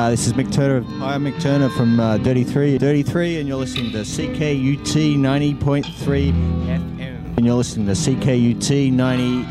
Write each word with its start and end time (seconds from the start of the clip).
Uh, 0.00 0.08
this 0.08 0.26
is 0.26 0.32
Mick 0.32 0.50
Turner. 0.50 0.80
Hi, 0.80 1.14
I'm 1.14 1.24
Mick 1.24 1.38
Turner 1.42 1.68
from 1.68 2.00
uh, 2.00 2.16
Dirty 2.16 2.42
Three, 2.42 2.78
Dirty 2.78 3.02
Three, 3.02 3.38
and 3.38 3.46
you're 3.46 3.58
listening 3.58 3.92
to 3.92 3.98
CKUT 3.98 5.18
90.3 5.18 5.92
FM. 5.92 7.36
And 7.36 7.44
you're 7.44 7.54
listening 7.54 7.84
to 7.86 7.92
CKUT 7.92 8.94
90.3 8.94 9.44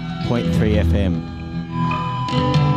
FM. 0.86 2.68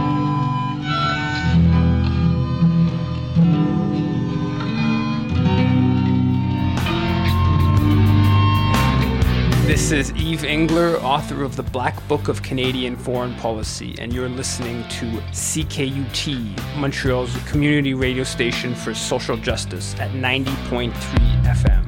This 9.92 10.08
is 10.08 10.22
Yves 10.22 10.44
Engler, 10.44 10.96
author 11.02 11.44
of 11.44 11.54
The 11.54 11.62
Black 11.62 12.08
Book 12.08 12.28
of 12.28 12.42
Canadian 12.42 12.96
Foreign 12.96 13.34
Policy, 13.34 13.94
and 13.98 14.10
you're 14.10 14.26
listening 14.26 14.88
to 14.88 15.04
CKUT, 15.32 16.78
Montreal's 16.78 17.36
community 17.44 17.92
radio 17.92 18.24
station 18.24 18.74
for 18.74 18.94
social 18.94 19.36
justice 19.36 19.94
at 20.00 20.10
90.3 20.12 20.94
FM. 21.44 21.81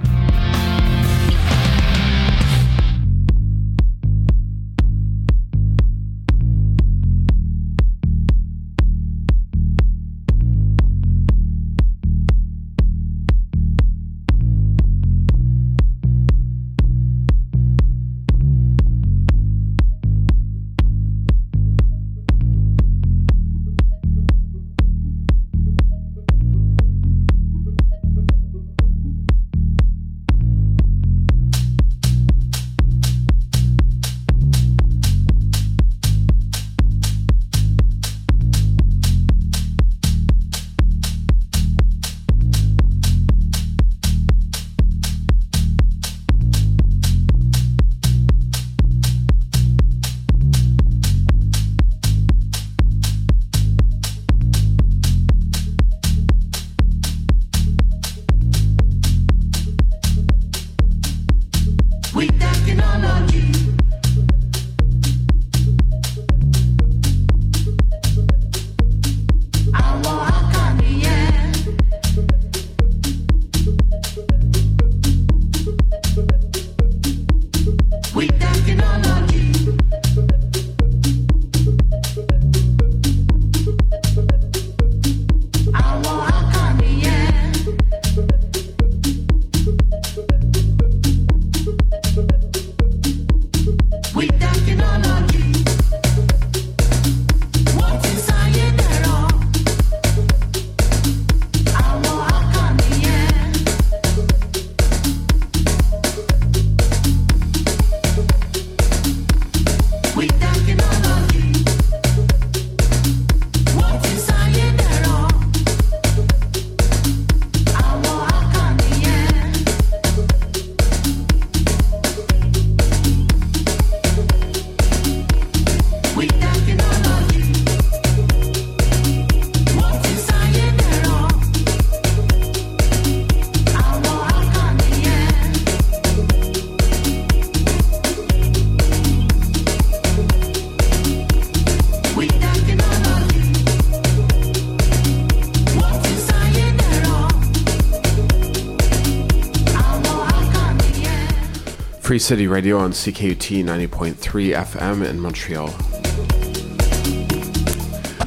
Free 152.14 152.20
City 152.20 152.46
Radio 152.46 152.78
on 152.78 152.92
CKUT 152.92 153.64
90.3 153.64 154.14
FM 154.54 155.04
in 155.04 155.18
Montreal. 155.18 155.66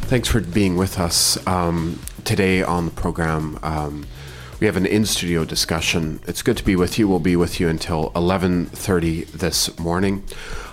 Thanks 0.09 0.27
for 0.27 0.41
being 0.41 0.75
with 0.75 0.99
us 0.99 1.37
um, 1.47 1.97
today 2.25 2.61
on 2.61 2.83
the 2.83 2.91
program. 2.91 3.57
Um, 3.63 4.05
we 4.59 4.67
have 4.67 4.75
an 4.75 4.85
in-studio 4.85 5.45
discussion. 5.45 6.19
It's 6.27 6.41
good 6.41 6.57
to 6.57 6.65
be 6.65 6.75
with 6.75 6.99
you. 6.99 7.07
We'll 7.07 7.19
be 7.19 7.37
with 7.37 7.61
you 7.61 7.69
until 7.69 8.11
11:30 8.13 9.31
this 9.31 9.79
morning. 9.79 10.25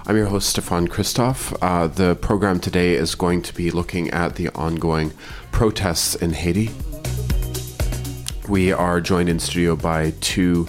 I'm 0.08 0.16
your 0.16 0.26
host 0.26 0.48
Stefan 0.48 0.88
Christoff. 0.88 1.56
Uh, 1.62 1.86
the 1.86 2.16
program 2.16 2.58
today 2.58 2.94
is 2.94 3.14
going 3.14 3.42
to 3.42 3.54
be 3.54 3.70
looking 3.70 4.10
at 4.10 4.34
the 4.34 4.48
ongoing 4.56 5.12
protests 5.52 6.16
in 6.16 6.32
Haiti. 6.32 6.72
We 8.48 8.72
are 8.72 9.00
joined 9.00 9.28
in 9.28 9.38
studio 9.38 9.76
by 9.76 10.14
two 10.20 10.66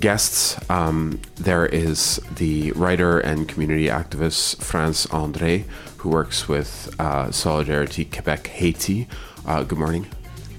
guests. 0.00 0.58
Um, 0.70 1.20
there 1.36 1.66
is 1.66 2.20
the 2.36 2.72
writer 2.72 3.18
and 3.18 3.48
community 3.48 3.86
activist 3.86 4.62
Frantz 4.62 5.06
André, 5.06 5.64
who 5.98 6.10
works 6.10 6.48
with 6.48 6.94
uh, 6.98 7.30
Solidarity 7.30 8.04
Quebec 8.04 8.46
Haiti. 8.48 9.08
Uh, 9.46 9.62
good 9.62 9.78
morning. 9.78 10.06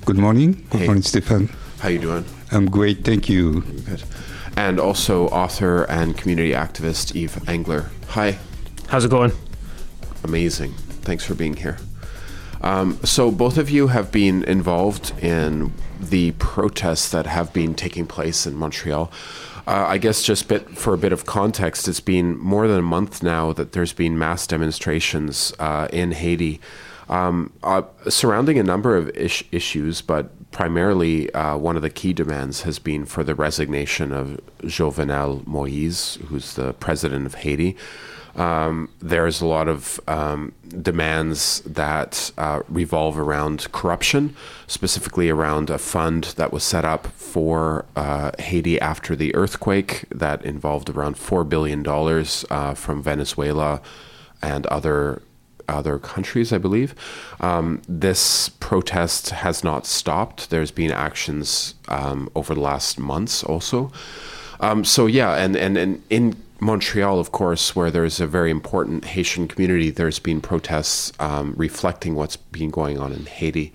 Good 0.05 0.17
morning. 0.17 0.65
Good 0.69 0.79
Hey. 0.81 0.85
morning, 0.85 1.03
Stefan. 1.03 1.49
How 1.79 1.89
are 1.89 1.91
you 1.91 1.99
doing? 1.99 2.25
I'm 2.51 2.69
great, 2.69 3.03
thank 3.03 3.29
you. 3.29 3.61
Good. 3.61 4.03
And 4.55 4.79
also 4.79 5.27
author 5.27 5.83
and 5.83 6.17
community 6.17 6.51
activist 6.51 7.13
Yves 7.15 7.37
Engler. 7.47 7.89
Hi. 8.09 8.37
How's 8.87 9.05
it 9.05 9.11
going? 9.11 9.31
Amazing. 10.23 10.73
Thanks 11.03 11.23
for 11.25 11.35
being 11.35 11.55
here. 11.57 11.77
Um, 12.61 12.99
so, 13.03 13.29
both 13.29 13.57
of 13.59 13.69
you 13.69 13.87
have 13.87 14.11
been 14.11 14.43
involved 14.45 15.13
in 15.21 15.73
the 15.99 16.31
protests 16.33 17.09
that 17.11 17.25
have 17.25 17.53
been 17.53 17.73
taking 17.73 18.05
place 18.05 18.45
in 18.45 18.55
Montreal. 18.55 19.11
Uh, 19.67 19.85
I 19.87 19.97
guess 19.97 20.23
just 20.23 20.47
bit 20.47 20.77
for 20.77 20.93
a 20.93 20.97
bit 20.97 21.11
of 21.11 21.25
context, 21.25 21.87
it's 21.87 21.99
been 21.99 22.37
more 22.37 22.67
than 22.67 22.79
a 22.79 22.83
month 22.83 23.21
now 23.21 23.51
that 23.53 23.73
there's 23.73 23.93
been 23.93 24.17
mass 24.17 24.47
demonstrations 24.47 25.53
uh, 25.59 25.87
in 25.91 26.11
Haiti 26.13 26.61
um, 27.09 27.53
uh, 27.63 27.83
surrounding 28.09 28.59
a 28.59 28.63
number 28.63 28.97
of 28.97 29.09
issues, 29.15 30.01
but 30.01 30.51
primarily 30.51 31.31
uh, 31.33 31.55
one 31.57 31.75
of 31.75 31.81
the 31.81 31.89
key 31.89 32.13
demands 32.13 32.63
has 32.63 32.79
been 32.79 33.05
for 33.05 33.23
the 33.23 33.35
resignation 33.35 34.11
of 34.11 34.39
Jovenel 34.63 35.45
Moise, 35.45 36.17
who's 36.27 36.55
the 36.55 36.73
president 36.73 37.25
of 37.25 37.35
Haiti. 37.35 37.77
Um, 38.37 38.89
there's 38.99 39.41
a 39.41 39.47
lot 39.47 39.67
of 39.67 39.99
um, 40.07 40.53
demands 40.69 41.61
that 41.61 42.31
uh, 42.37 42.61
revolve 42.69 43.17
around 43.17 43.69
corruption, 43.71 44.35
specifically 44.67 45.29
around 45.29 45.69
a 45.71 45.79
fund 45.79 46.25
that 46.37 46.53
was 46.53 46.63
set 46.63 46.85
up 46.85 47.07
for 47.07 47.85
uh, 47.95 48.31
Haiti 48.37 48.79
after 48.79 49.15
the 49.15 49.33
earthquake 49.35 50.05
that 50.11 50.45
involved 50.45 50.89
around 50.89 51.15
$4 51.15 51.49
billion 51.49 51.85
uh, 51.87 52.73
from 52.75 53.01
Venezuela 53.01 53.81
and 54.41 54.65
other 54.67 55.21
other 55.69 55.99
countries, 55.99 56.53
I 56.53 56.59
believe. 56.59 56.95
Um, 57.41 57.81
this 57.89 58.47
protest 58.47 59.31
has 59.31 59.65
not 59.65 59.85
stopped. 59.85 60.49
There's 60.49 60.71
been 60.71 60.91
actions 60.91 61.75
um, 61.89 62.29
over 62.35 62.53
the 62.53 62.61
last 62.61 62.97
months 62.97 63.43
also. 63.43 63.91
Um, 64.61 64.85
so 64.85 65.07
yeah, 65.07 65.35
and, 65.35 65.57
and, 65.57 65.77
and 65.77 66.01
in 66.09 66.37
Montreal, 66.59 67.19
of 67.19 67.31
course, 67.31 67.75
where 67.75 67.91
there's 67.91 68.19
a 68.19 68.27
very 68.27 68.51
important 68.51 69.05
Haitian 69.05 69.47
community, 69.47 69.89
there's 69.89 70.19
been 70.19 70.41
protests 70.41 71.13
um, 71.19 71.53
reflecting 71.57 72.15
what's 72.15 72.37
been 72.37 72.69
going 72.69 72.97
on 72.97 73.13
in 73.13 73.25
Haiti. 73.25 73.71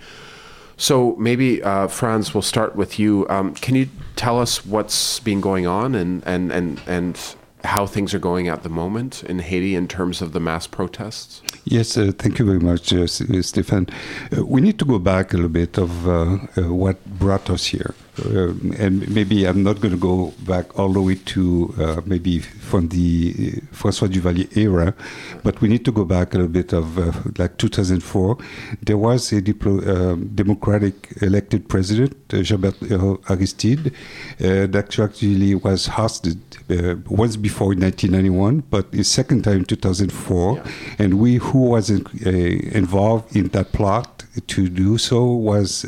So 0.75 1.15
maybe 1.17 1.61
uh, 1.63 1.87
Frantz, 1.87 2.33
we'll 2.33 2.41
start 2.41 2.75
with 2.75 2.99
you. 2.99 3.27
Um, 3.29 3.53
can 3.55 3.75
you 3.75 3.89
tell 4.15 4.39
us 4.39 4.65
what's 4.65 5.19
been 5.19 5.39
going 5.39 5.67
on 5.67 5.95
and, 5.95 6.23
and, 6.25 6.51
and, 6.51 6.81
and 6.87 7.35
how 7.63 7.85
things 7.85 8.13
are 8.13 8.19
going 8.19 8.47
at 8.47 8.63
the 8.63 8.69
moment 8.69 9.23
in 9.23 9.39
Haiti 9.39 9.75
in 9.75 9.87
terms 9.87 10.21
of 10.21 10.33
the 10.33 10.39
mass 10.39 10.67
protests? 10.67 11.41
Yes, 11.63 11.97
uh, 11.97 12.11
thank 12.17 12.39
you 12.39 12.45
very 12.45 12.59
much, 12.59 12.91
uh, 12.91 13.03
uh, 13.03 13.41
Stefan. 13.41 13.87
Uh, 14.35 14.45
we 14.45 14.59
need 14.59 14.77
to 14.79 14.85
go 14.85 14.99
back 14.99 15.33
a 15.33 15.37
little 15.37 15.49
bit 15.49 15.77
of 15.77 16.07
uh, 16.07 16.37
uh, 16.57 16.73
what 16.73 17.05
brought 17.05 17.49
us 17.49 17.67
here. 17.67 17.95
Uh, 18.19 18.53
and 18.77 19.09
maybe 19.09 19.45
I'm 19.45 19.63
not 19.63 19.81
going 19.81 19.91
to 19.91 19.99
go 19.99 20.33
back 20.45 20.77
all 20.77 20.93
the 20.93 21.01
way 21.01 21.15
to 21.15 21.73
uh, 21.79 22.01
maybe 22.05 22.39
from 22.39 22.89
the 22.89 23.33
uh, 23.33 23.75
François 23.75 24.07
Duvalier 24.07 24.55
era, 24.55 24.93
but 25.41 25.59
we 25.61 25.67
need 25.67 25.83
to 25.85 25.91
go 25.91 26.05
back 26.05 26.35
a 26.35 26.37
little 26.37 26.51
bit 26.51 26.73
of 26.73 26.99
uh, 26.99 27.11
like 27.39 27.57
2004. 27.57 28.37
There 28.83 28.97
was 28.99 29.31
a 29.31 29.41
diplo- 29.41 29.83
um 29.87 30.27
democratic 30.35 31.13
elected 31.21 31.67
president, 31.67 32.15
uh, 32.33 32.43
Jean-Bert 32.43 32.75
uh, 32.83 33.17
Aristide, 33.29 33.87
uh, 33.87 34.67
that 34.67 34.99
actually 34.99 35.55
was 35.55 35.87
hosted 35.87 36.37
uh, 36.69 36.95
once 37.09 37.35
before 37.35 37.73
in 37.73 37.79
1991, 37.81 38.63
but 38.69 38.91
the 38.91 39.03
second 39.03 39.43
time 39.43 39.57
in 39.57 39.65
2004. 39.65 40.63
And 40.99 41.19
we 41.19 41.37
who 41.37 41.69
was 41.69 41.89
in, 41.89 42.05
uh, 42.25 42.29
involved 42.77 43.35
in 43.35 43.47
that 43.49 43.71
plot 43.71 44.23
to 44.47 44.69
do 44.69 44.97
so 44.97 45.25
was 45.25 45.85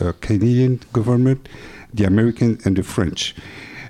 uh, 0.00 0.12
Canadian 0.20 0.80
government, 0.92 1.48
the 1.92 2.04
American, 2.04 2.58
and 2.64 2.76
the 2.76 2.82
French. 2.82 3.34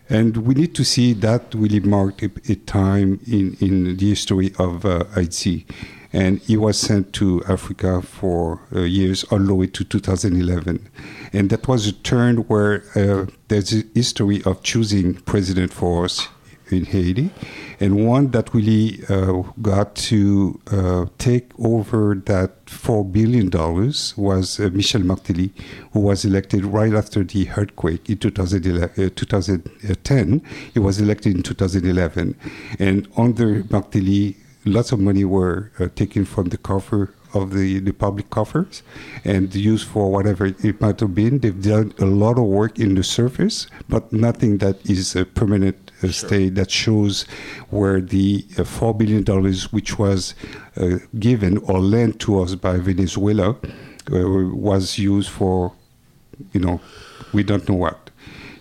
And 0.08 0.38
we 0.38 0.54
need 0.54 0.74
to 0.74 0.84
see 0.84 1.12
that 1.14 1.54
really 1.54 1.80
marked 1.80 2.22
a, 2.22 2.30
a 2.48 2.56
time 2.56 3.20
in, 3.26 3.56
in 3.60 3.96
the 3.96 4.08
history 4.08 4.52
of 4.58 4.84
uh, 4.84 5.04
Haiti. 5.14 5.66
And 6.12 6.40
he 6.40 6.56
was 6.56 6.76
sent 6.76 7.12
to 7.14 7.44
Africa 7.48 8.02
for 8.02 8.60
uh, 8.74 8.80
years 8.80 9.22
all 9.24 9.38
the 9.38 9.54
way 9.54 9.68
to 9.68 9.84
2011. 9.84 10.88
And 11.32 11.50
that 11.50 11.68
was 11.68 11.86
a 11.86 11.92
turn 11.92 12.38
where 12.48 12.82
uh, 12.96 13.26
there's 13.46 13.72
a 13.72 13.84
history 13.94 14.42
of 14.44 14.64
choosing 14.64 15.14
president 15.14 15.72
for 15.72 16.06
us 16.06 16.26
in 16.72 16.84
Haiti, 16.84 17.30
and 17.78 18.06
one 18.06 18.30
that 18.30 18.52
really 18.54 19.00
uh, 19.08 19.42
got 19.62 19.94
to 20.10 20.60
uh, 20.70 21.06
take 21.18 21.50
over 21.58 22.14
that 22.26 22.68
four 22.68 23.04
billion 23.04 23.48
dollars 23.48 24.14
was 24.16 24.60
uh, 24.60 24.70
Michel 24.72 25.02
Martelly, 25.02 25.52
who 25.92 26.00
was 26.00 26.24
elected 26.24 26.64
right 26.64 26.94
after 26.94 27.24
the 27.24 27.48
earthquake 27.56 28.08
in 28.08 28.18
2011, 28.18 29.06
uh, 29.06 29.10
2010. 29.14 30.42
He 30.74 30.78
was 30.78 31.00
elected 31.00 31.36
in 31.36 31.42
2011, 31.42 32.36
and 32.78 33.08
under 33.16 33.64
Martelly, 33.70 34.36
lots 34.64 34.92
of 34.92 35.00
money 35.00 35.24
were 35.24 35.72
uh, 35.78 35.88
taken 35.94 36.24
from 36.24 36.48
the 36.48 36.58
coffer 36.58 37.14
of 37.32 37.54
the, 37.54 37.78
the 37.78 37.92
public 37.92 38.28
coffers 38.30 38.82
and 39.24 39.54
used 39.54 39.86
for 39.86 40.10
whatever 40.10 40.46
it 40.46 40.80
might 40.80 40.98
have 41.00 41.14
been. 41.14 41.38
They've 41.38 41.62
done 41.62 41.94
a 41.98 42.04
lot 42.04 42.38
of 42.38 42.44
work 42.44 42.78
in 42.78 42.94
the 42.94 43.04
surface, 43.04 43.66
but 43.88 44.12
nothing 44.12 44.58
that 44.58 44.84
is 44.88 45.16
permanent 45.34 45.89
uh, 46.02 46.08
stay 46.08 46.48
that 46.50 46.70
shows 46.70 47.24
where 47.70 48.00
the 48.00 48.44
uh, 48.52 48.62
$4 48.62 48.96
billion, 48.96 49.24
which 49.70 49.98
was 49.98 50.34
uh, 50.76 50.98
given 51.18 51.58
or 51.58 51.78
lent 51.78 52.20
to 52.20 52.40
us 52.40 52.54
by 52.54 52.78
Venezuela, 52.78 53.50
uh, 53.50 53.56
was 54.08 54.98
used 54.98 55.30
for, 55.30 55.72
you 56.52 56.60
know, 56.60 56.80
we 57.32 57.42
don't 57.42 57.68
know 57.68 57.76
what. 57.76 58.10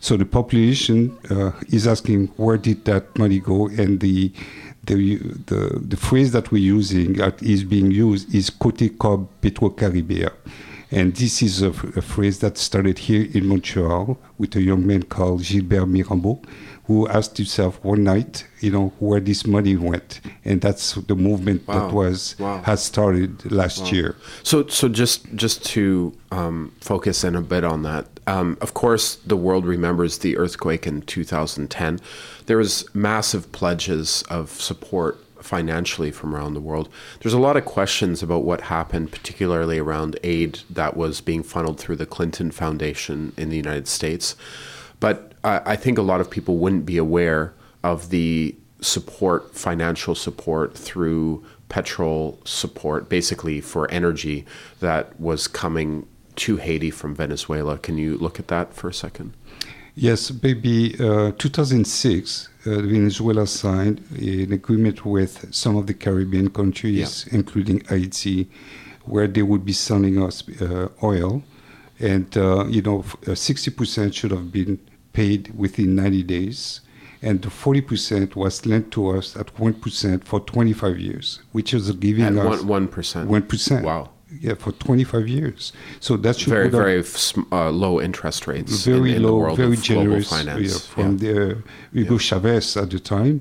So 0.01 0.15
the 0.15 0.25
population 0.25 1.17
uh, 1.29 1.51
is 1.69 1.87
asking 1.87 2.27
where 2.37 2.57
did 2.57 2.85
that 2.85 3.17
money 3.17 3.39
go, 3.39 3.67
and 3.67 3.99
the 3.99 4.31
the 4.85 5.17
the, 5.17 5.81
the 5.81 5.97
phrase 5.97 6.31
that 6.31 6.51
we're 6.51 6.63
using 6.63 7.13
that 7.13 7.41
is 7.43 7.63
being 7.63 7.91
used 7.91 8.33
is 8.33 8.49
"Côté 8.49 8.97
Cob 8.97 9.27
PetroCaribe 9.41 10.25
a," 10.25 10.31
and 10.91 11.13
this 11.15 11.41
is 11.41 11.61
a, 11.61 11.69
a 11.69 12.01
phrase 12.01 12.39
that 12.39 12.57
started 12.57 12.97
here 12.97 13.27
in 13.33 13.47
Montreal 13.47 14.17
with 14.37 14.55
a 14.55 14.61
young 14.61 14.87
man 14.87 15.03
called 15.03 15.43
Gilbert 15.43 15.85
Mirambeau, 15.85 16.41
who 16.89 17.07
asked 17.07 17.37
himself 17.37 17.79
one 17.83 18.03
night, 18.03 18.47
you 18.61 18.71
know, 18.71 18.91
where 18.97 19.19
this 19.19 19.45
money 19.45 19.77
went, 19.77 20.19
and 20.43 20.59
that's 20.59 20.95
the 20.95 21.13
movement 21.15 21.61
Wow. 21.67 21.73
that 21.87 21.93
was 21.93 22.35
Wow. 22.39 22.63
has 22.65 22.81
started 22.83 23.51
last 23.51 23.91
year. 23.91 24.15
So, 24.41 24.65
so 24.65 24.89
just 24.89 25.31
just 25.35 25.63
to 25.67 26.13
um, 26.31 26.71
focus 26.81 27.23
in 27.23 27.35
a 27.35 27.41
bit 27.43 27.63
on 27.63 27.83
that. 27.83 28.07
Um, 28.25 28.57
of 28.59 28.73
course, 28.73 29.17
the 29.23 29.37
world 29.37 29.65
remembers 29.67 30.17
the 30.17 30.35
earthquake 30.35 30.87
in 30.87 31.03
2010. 31.03 31.99
There 32.47 32.57
was 32.57 32.83
massive 32.95 33.51
pledges 33.51 34.23
of 34.27 34.49
support 34.49 35.19
financially 35.41 36.09
from 36.11 36.33
around 36.35 36.55
the 36.55 36.59
world. 36.59 36.89
There's 37.21 37.33
a 37.35 37.39
lot 37.39 37.55
of 37.55 37.65
questions 37.65 38.23
about 38.23 38.43
what 38.43 38.61
happened, 38.61 39.11
particularly 39.11 39.77
around 39.77 40.17
aid 40.23 40.61
that 40.71 40.97
was 40.97 41.21
being 41.21 41.43
funneled 41.43 41.79
through 41.79 41.97
the 41.97 42.07
Clinton 42.07 42.49
Foundation 42.49 43.31
in 43.37 43.49
the 43.49 43.57
United 43.57 43.87
States. 43.87 44.35
But 44.99 45.28
I, 45.43 45.61
I 45.65 45.75
think 45.75 45.97
a 45.97 46.01
lot 46.01 46.21
of 46.21 46.29
people 46.29 46.57
wouldn't 46.57 46.85
be 46.85 46.97
aware 46.97 47.53
of 47.83 48.09
the 48.09 48.55
support, 48.81 49.55
financial 49.55 50.15
support 50.15 50.77
through 50.77 51.43
petrol 51.69 52.39
support, 52.45 53.09
basically 53.09 53.61
for 53.61 53.89
energy 53.91 54.45
that 54.79 55.19
was 55.19 55.47
coming 55.47 56.07
to 56.37 56.57
Haiti 56.57 56.89
from 56.89 57.13
Venezuela. 57.15 57.77
Can 57.77 57.97
you 57.97 58.17
look 58.17 58.39
at 58.39 58.47
that 58.47 58.73
for 58.73 58.89
a 58.89 58.93
second? 58.93 59.33
Yes, 59.95 60.31
maybe 60.41 60.95
uh, 60.99 61.33
2006, 61.37 62.47
uh, 62.65 62.69
Venezuela 62.69 63.45
signed 63.45 63.99
an 64.11 64.53
agreement 64.53 65.05
with 65.05 65.53
some 65.53 65.75
of 65.75 65.87
the 65.87 65.93
Caribbean 65.93 66.49
countries, 66.49 67.27
including 67.31 67.81
Haiti, 67.81 68.49
where 69.03 69.27
they 69.27 69.41
would 69.41 69.65
be 69.65 69.73
selling 69.73 70.21
us 70.21 70.47
uh, 70.61 70.87
oil, 71.03 71.43
and 71.99 72.37
uh, 72.37 72.65
you 72.67 72.81
know, 72.81 72.99
uh, 72.99 73.31
60% 73.31 74.13
should 74.13 74.31
have 74.31 74.51
been 74.53 74.79
paid 75.19 75.41
within 75.63 75.89
90 75.95 76.23
days, 76.23 76.81
and 77.21 77.41
the 77.41 77.49
40% 77.49 78.35
was 78.35 78.65
lent 78.65 78.85
to 78.91 79.01
us 79.17 79.35
at 79.35 79.47
1% 79.55 80.23
for 80.23 80.39
25 80.39 80.97
years, 80.99 81.27
which 81.51 81.73
is 81.73 81.91
giving 82.05 82.23
At 82.25 82.37
us 82.37 82.61
one 82.61 82.67
one 82.77 82.87
percent. 82.95 83.25
one 83.37 83.45
percent. 83.51 83.83
Wow. 83.85 84.03
Yeah, 84.45 84.55
for 84.63 84.71
25 84.71 85.27
years. 85.27 85.73
So 85.99 86.11
that 86.23 86.35
should 86.37 86.53
Very 86.53 86.69
very 86.69 87.03
uh, 87.51 87.71
low 87.85 87.95
interest 88.07 88.41
rates. 88.47 88.85
very 88.85 89.15
in, 89.15 89.21
the 89.23 89.27
low, 89.27 89.55
very 89.55 89.75
generous 89.91 90.29
finance. 90.29 90.71
yeah, 90.71 90.93
from 90.95 91.17
the, 91.21 91.31
uh, 91.51 91.55
Hugo 91.93 92.17
Chavez 92.27 92.77
at 92.77 92.89
the 92.93 92.99
time, 93.15 93.35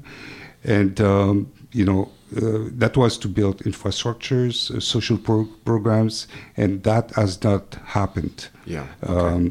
and 0.77 0.95
um, 1.13 1.35
you 1.79 1.85
know 1.91 2.03
uh, 2.37 2.41
that 2.83 2.95
was 2.97 3.19
to 3.19 3.29
build 3.39 3.57
infrastructures, 3.71 4.57
uh, 4.75 4.81
social 4.81 5.19
pro- 5.27 5.49
programs, 5.71 6.27
and 6.57 6.71
that 6.89 7.07
has 7.21 7.33
not 7.49 7.65
happened. 7.99 8.39
Yeah, 8.75 8.87
Um, 9.15 9.43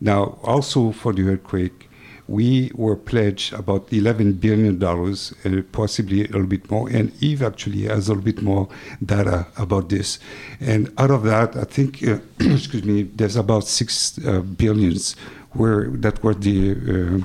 now, 0.00 0.38
also 0.42 0.92
for 0.92 1.12
the 1.12 1.28
earthquake, 1.28 1.88
we 2.28 2.70
were 2.74 2.94
pledged 2.94 3.54
about 3.54 3.90
eleven 3.92 4.34
billion 4.34 4.78
dollars, 4.78 5.34
uh, 5.44 5.62
possibly 5.72 6.24
a 6.24 6.26
little 6.26 6.46
bit 6.46 6.70
more. 6.70 6.88
And 6.90 7.10
Yves 7.22 7.42
actually 7.42 7.84
has 7.84 8.08
a 8.08 8.12
little 8.12 8.24
bit 8.24 8.42
more 8.42 8.68
data 9.04 9.46
about 9.56 9.88
this. 9.88 10.18
And 10.60 10.92
out 10.98 11.10
of 11.10 11.22
that, 11.24 11.56
I 11.56 11.64
think, 11.64 12.06
uh, 12.06 12.18
excuse 12.40 12.84
me, 12.84 13.04
there's 13.04 13.36
about 13.36 13.64
six 13.64 14.18
uh, 14.26 14.40
billions 14.40 15.16
where 15.52 15.88
that 15.88 16.22
were 16.22 16.34
the 16.34 16.72
uh, 16.72 17.24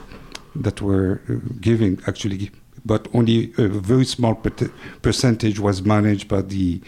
that 0.55 0.81
were 0.81 1.21
uh, 1.29 1.33
giving 1.59 1.99
actually, 2.07 2.51
but 2.85 3.07
only 3.13 3.53
a 3.57 3.67
very 3.67 4.05
small 4.05 4.35
per- 4.35 4.71
percentage 5.01 5.59
was 5.59 5.83
managed 5.83 6.29
by 6.29 6.41
the 6.41 6.79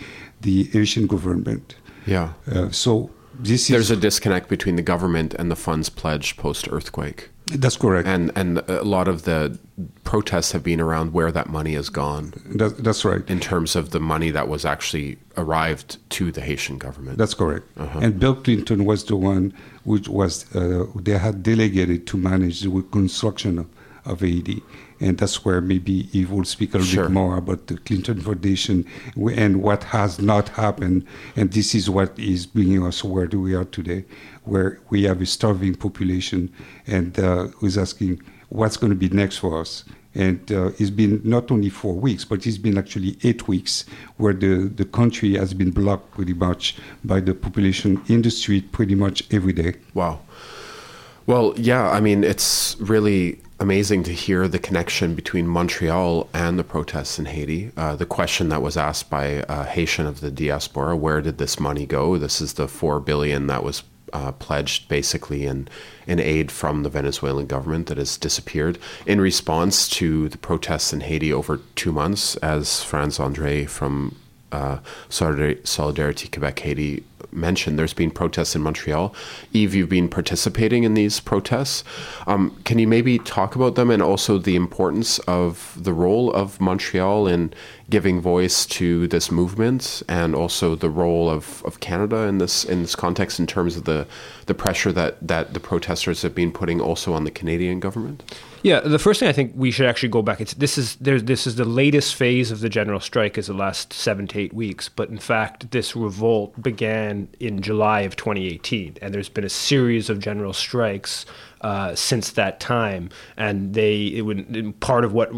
the 0.42 0.64
Haitian 0.72 1.06
government. 1.08 1.76
Yeah. 2.06 2.34
Uh, 2.50 2.70
so 2.70 3.10
this 3.40 3.68
There's 3.68 3.92
a 3.92 3.96
disconnect 3.96 4.50
between 4.50 4.76
the 4.76 4.82
government 4.82 5.34
and 5.34 5.50
the 5.52 5.56
funds 5.56 5.90
pledged 5.90 6.38
post 6.38 6.68
earthquake. 6.72 7.30
that's 7.64 7.78
correct. 7.78 8.08
And 8.08 8.32
and 8.36 8.58
a 8.68 8.84
lot 8.84 9.08
of 9.08 9.24
the 9.24 9.58
protests 10.04 10.52
have 10.54 10.64
been 10.64 10.82
around 10.82 11.14
where 11.14 11.32
that 11.32 11.48
money 11.50 11.74
has 11.76 11.90
gone 11.90 12.34
That, 12.62 12.84
that's 12.84 13.04
right. 13.06 13.24
in 13.30 13.40
terms 13.40 13.76
of 13.76 13.90
the 13.90 14.00
money 14.00 14.32
that 14.32 14.48
was 14.48 14.66
actually 14.66 15.18
arrived 15.38 15.98
to 16.18 16.32
the 16.32 16.42
Haitian 16.42 16.78
government. 16.78 17.18
That's 17.18 17.34
correct. 17.36 17.66
Uh-huh. 17.78 18.00
And 18.04 18.20
Bill 18.20 18.36
Clinton 18.36 18.86
was 18.86 19.04
the 19.04 19.16
one 19.16 19.54
which 19.84 20.08
was 20.10 20.34
uh, 20.56 20.86
they 20.96 21.18
had 21.18 21.44
delegated 21.44 22.08
to 22.08 22.18
manage 22.18 22.62
the 22.62 22.70
reconstruction 22.70 23.60
of, 23.60 23.68
of 24.06 24.22
Haiti, 24.22 24.64
and 25.00 25.18
that's 25.18 25.44
where 25.44 25.62
maybe 25.62 26.10
Yves 26.14 26.30
will 26.30 26.46
speak 26.46 26.74
a 26.74 26.78
little 26.78 26.92
Sure. 26.94 27.04
bit 27.06 27.14
more 27.14 27.38
about 27.38 27.68
the 27.68 27.78
Clinton 27.78 28.22
Foundation 28.22 28.86
and 29.36 29.62
what 29.62 29.84
has 29.86 30.20
not 30.20 30.50
happened. 30.50 31.06
And 31.36 31.52
this 31.52 31.76
is 31.76 31.90
what 31.90 32.18
is 32.18 32.46
bringing 32.46 32.84
us 32.86 33.04
where 33.04 33.28
we 33.28 33.54
are 33.54 33.66
today, 33.66 34.06
where 34.44 34.80
we 34.90 35.04
have 35.04 35.22
a 35.22 35.26
starving 35.26 35.76
population, 35.76 36.50
and 36.88 37.18
uh, 37.20 37.48
who's 37.58 37.78
asking 37.78 38.22
what's 38.50 38.78
going 38.78 38.92
to 38.92 38.96
be 38.96 39.10
next 39.10 39.38
for 39.38 39.60
us. 39.60 39.84
And 40.18 40.50
uh, 40.50 40.72
it's 40.80 40.90
been 40.92 41.20
not 41.26 41.52
only 41.52 41.70
four 41.70 41.94
weeks, 41.94 42.24
but 42.24 42.48
it's 42.48 42.58
been 42.58 42.78
actually 42.78 43.18
eight 43.24 43.50
weeks 43.50 43.84
where 44.16 44.34
the, 44.34 44.72
the 44.74 44.86
country 44.86 45.36
has 45.36 45.54
been 45.54 45.72
blocked 45.72 46.12
pretty 46.12 46.34
much 46.34 46.78
by 47.04 47.20
the 47.20 47.34
population 47.34 48.02
in 48.08 48.22
the 48.22 48.32
street 48.32 48.72
pretty 48.72 48.96
much 48.96 49.24
every 49.34 49.52
day. 49.52 49.76
Wow. 49.94 50.22
Well, 51.28 51.54
yeah, 51.58 51.90
I 51.90 52.00
mean, 52.00 52.24
it's 52.24 52.78
really 52.80 53.42
amazing 53.60 54.04
to 54.04 54.14
hear 54.14 54.48
the 54.48 54.60
connection 54.60 55.16
between 55.16 55.48
Montreal 55.48 56.30
and 56.34 56.60
the 56.60 56.64
protests 56.64 57.18
in 57.18 57.26
Haiti. 57.26 57.72
Uh, 57.78 57.96
the 57.96 58.06
question 58.06 58.50
that 58.50 58.62
was 58.62 58.78
asked 58.78 59.10
by 59.10 59.44
a 59.48 59.64
Haitian 59.64 60.06
of 60.06 60.20
the 60.20 60.32
diaspora, 60.32 60.96
where 60.96 61.22
did 61.22 61.38
this 61.38 61.60
money 61.60 61.86
go? 61.86 62.18
This 62.18 62.42
is 62.42 62.54
the 62.54 62.68
four 62.68 63.00
billion 63.00 63.48
that 63.48 63.64
was 63.64 63.84
uh, 64.14 64.32
pledged 64.34 64.88
basically 64.88 65.46
in, 65.46 65.68
in 66.08 66.20
aid 66.20 66.52
from 66.52 66.84
the 66.84 66.90
Venezuelan 66.90 67.48
government 67.48 67.88
that 67.88 67.98
has 67.98 68.18
disappeared 68.18 68.78
in 69.06 69.20
response 69.20 69.90
to 69.90 70.30
the 70.30 70.38
protests 70.38 70.94
in 70.94 71.02
Haiti 71.02 71.32
over 71.32 71.60
two 71.76 71.92
months, 71.92 72.36
as 72.38 72.84
Frantz 72.84 73.20
Andre 73.20 73.66
from 73.66 74.16
uh, 74.52 74.80
Solidarity 75.10 76.28
Quebec 76.28 76.60
Haiti 76.60 77.04
mentioned. 77.36 77.78
There's 77.78 77.94
been 77.94 78.12
protests 78.12 78.56
in 78.56 78.62
Montreal. 78.62 79.14
Yves, 79.54 79.76
you've 79.76 79.90
been 79.90 80.10
participating 80.10 80.84
in 80.84 80.94
these 80.94 81.20
protests. 81.20 81.84
Um, 82.28 82.60
can 82.66 82.80
you 82.80 82.88
maybe 82.88 83.20
talk 83.20 83.56
about 83.56 83.76
them 83.76 83.92
and 83.92 84.02
also 84.02 84.38
the 84.38 84.56
importance 84.56 85.20
of 85.20 85.78
the 85.78 85.94
role 85.94 86.32
of 86.32 86.60
Montreal 86.60 87.28
in 87.28 87.54
giving 87.90 88.20
voice 88.20 88.66
to 88.66 89.08
this 89.08 89.32
movement 89.32 90.02
and 90.10 90.34
also 90.34 90.76
the 90.76 90.90
role 90.90 91.30
of, 91.30 91.64
of 91.66 91.80
Canada 91.80 92.24
in 92.24 92.40
this 92.40 92.64
in 92.64 92.82
this 92.82 92.96
context 92.96 93.40
in 93.40 93.46
terms 93.46 93.78
of 93.78 93.86
the, 93.86 94.08
the 94.48 94.54
pressure 94.54 94.92
that, 94.92 95.16
that 95.26 95.54
the 95.54 95.60
protesters 95.60 96.22
have 96.24 96.34
been 96.34 96.52
putting 96.52 96.82
also 96.82 97.14
on 97.14 97.24
the 97.24 97.32
Canadian 97.32 97.80
government? 97.80 98.24
Yeah, 98.64 98.80
the 98.80 98.98
first 98.98 99.20
thing 99.20 99.30
I 99.30 99.32
think 99.32 99.54
we 99.56 99.70
should 99.70 99.86
actually 99.86 100.10
go 100.10 100.24
back. 100.24 100.42
It's 100.42 100.56
this 100.56 100.76
is 100.76 100.96
there's 100.96 101.24
this 101.26 101.46
is 101.46 101.56
the 101.56 101.66
latest 101.66 102.16
phase 102.16 102.50
of 102.50 102.62
the 102.62 102.70
general 102.70 103.00
strike 103.00 103.38
is 103.38 103.46
the 103.46 103.54
last 103.54 103.94
seven 103.94 104.26
to 104.30 104.40
eight 104.40 104.54
weeks. 104.54 104.90
But 104.90 105.10
in 105.10 105.20
fact, 105.20 105.70
this 105.70 105.96
revolt 105.96 106.60
began 106.60 107.28
in 107.40 107.62
July 107.62 108.02
of 108.02 108.16
2018, 108.16 108.98
and 109.04 109.14
there's 109.14 109.30
been 109.30 109.44
a 109.44 109.50
series 109.50 110.10
of 110.10 110.18
general 110.18 110.52
strikes 110.52 111.28
uh, 111.66 111.96
since 111.96 112.30
that 112.34 112.60
time. 112.60 113.10
And 113.38 113.74
they 113.74 114.06
it 114.06 114.22
would 114.22 114.80
part 114.82 115.04
of 115.04 115.14
what 115.14 115.30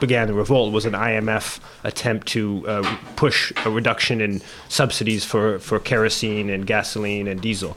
began 0.00 0.26
the 0.26 0.34
revolt 0.34 0.72
was 0.72 0.84
an 0.84 0.94
IMF 0.94 1.60
attempt 1.84 2.26
to 2.28 2.66
uh, 2.66 2.96
push 3.14 3.52
a 3.64 3.70
reduction 3.70 4.20
in 4.20 4.42
subsidies 4.68 5.24
for 5.24 5.60
for 5.60 5.78
kerosene 5.78 6.50
and 6.50 6.66
gasoline 6.66 7.28
and 7.28 7.40
diesel. 7.40 7.76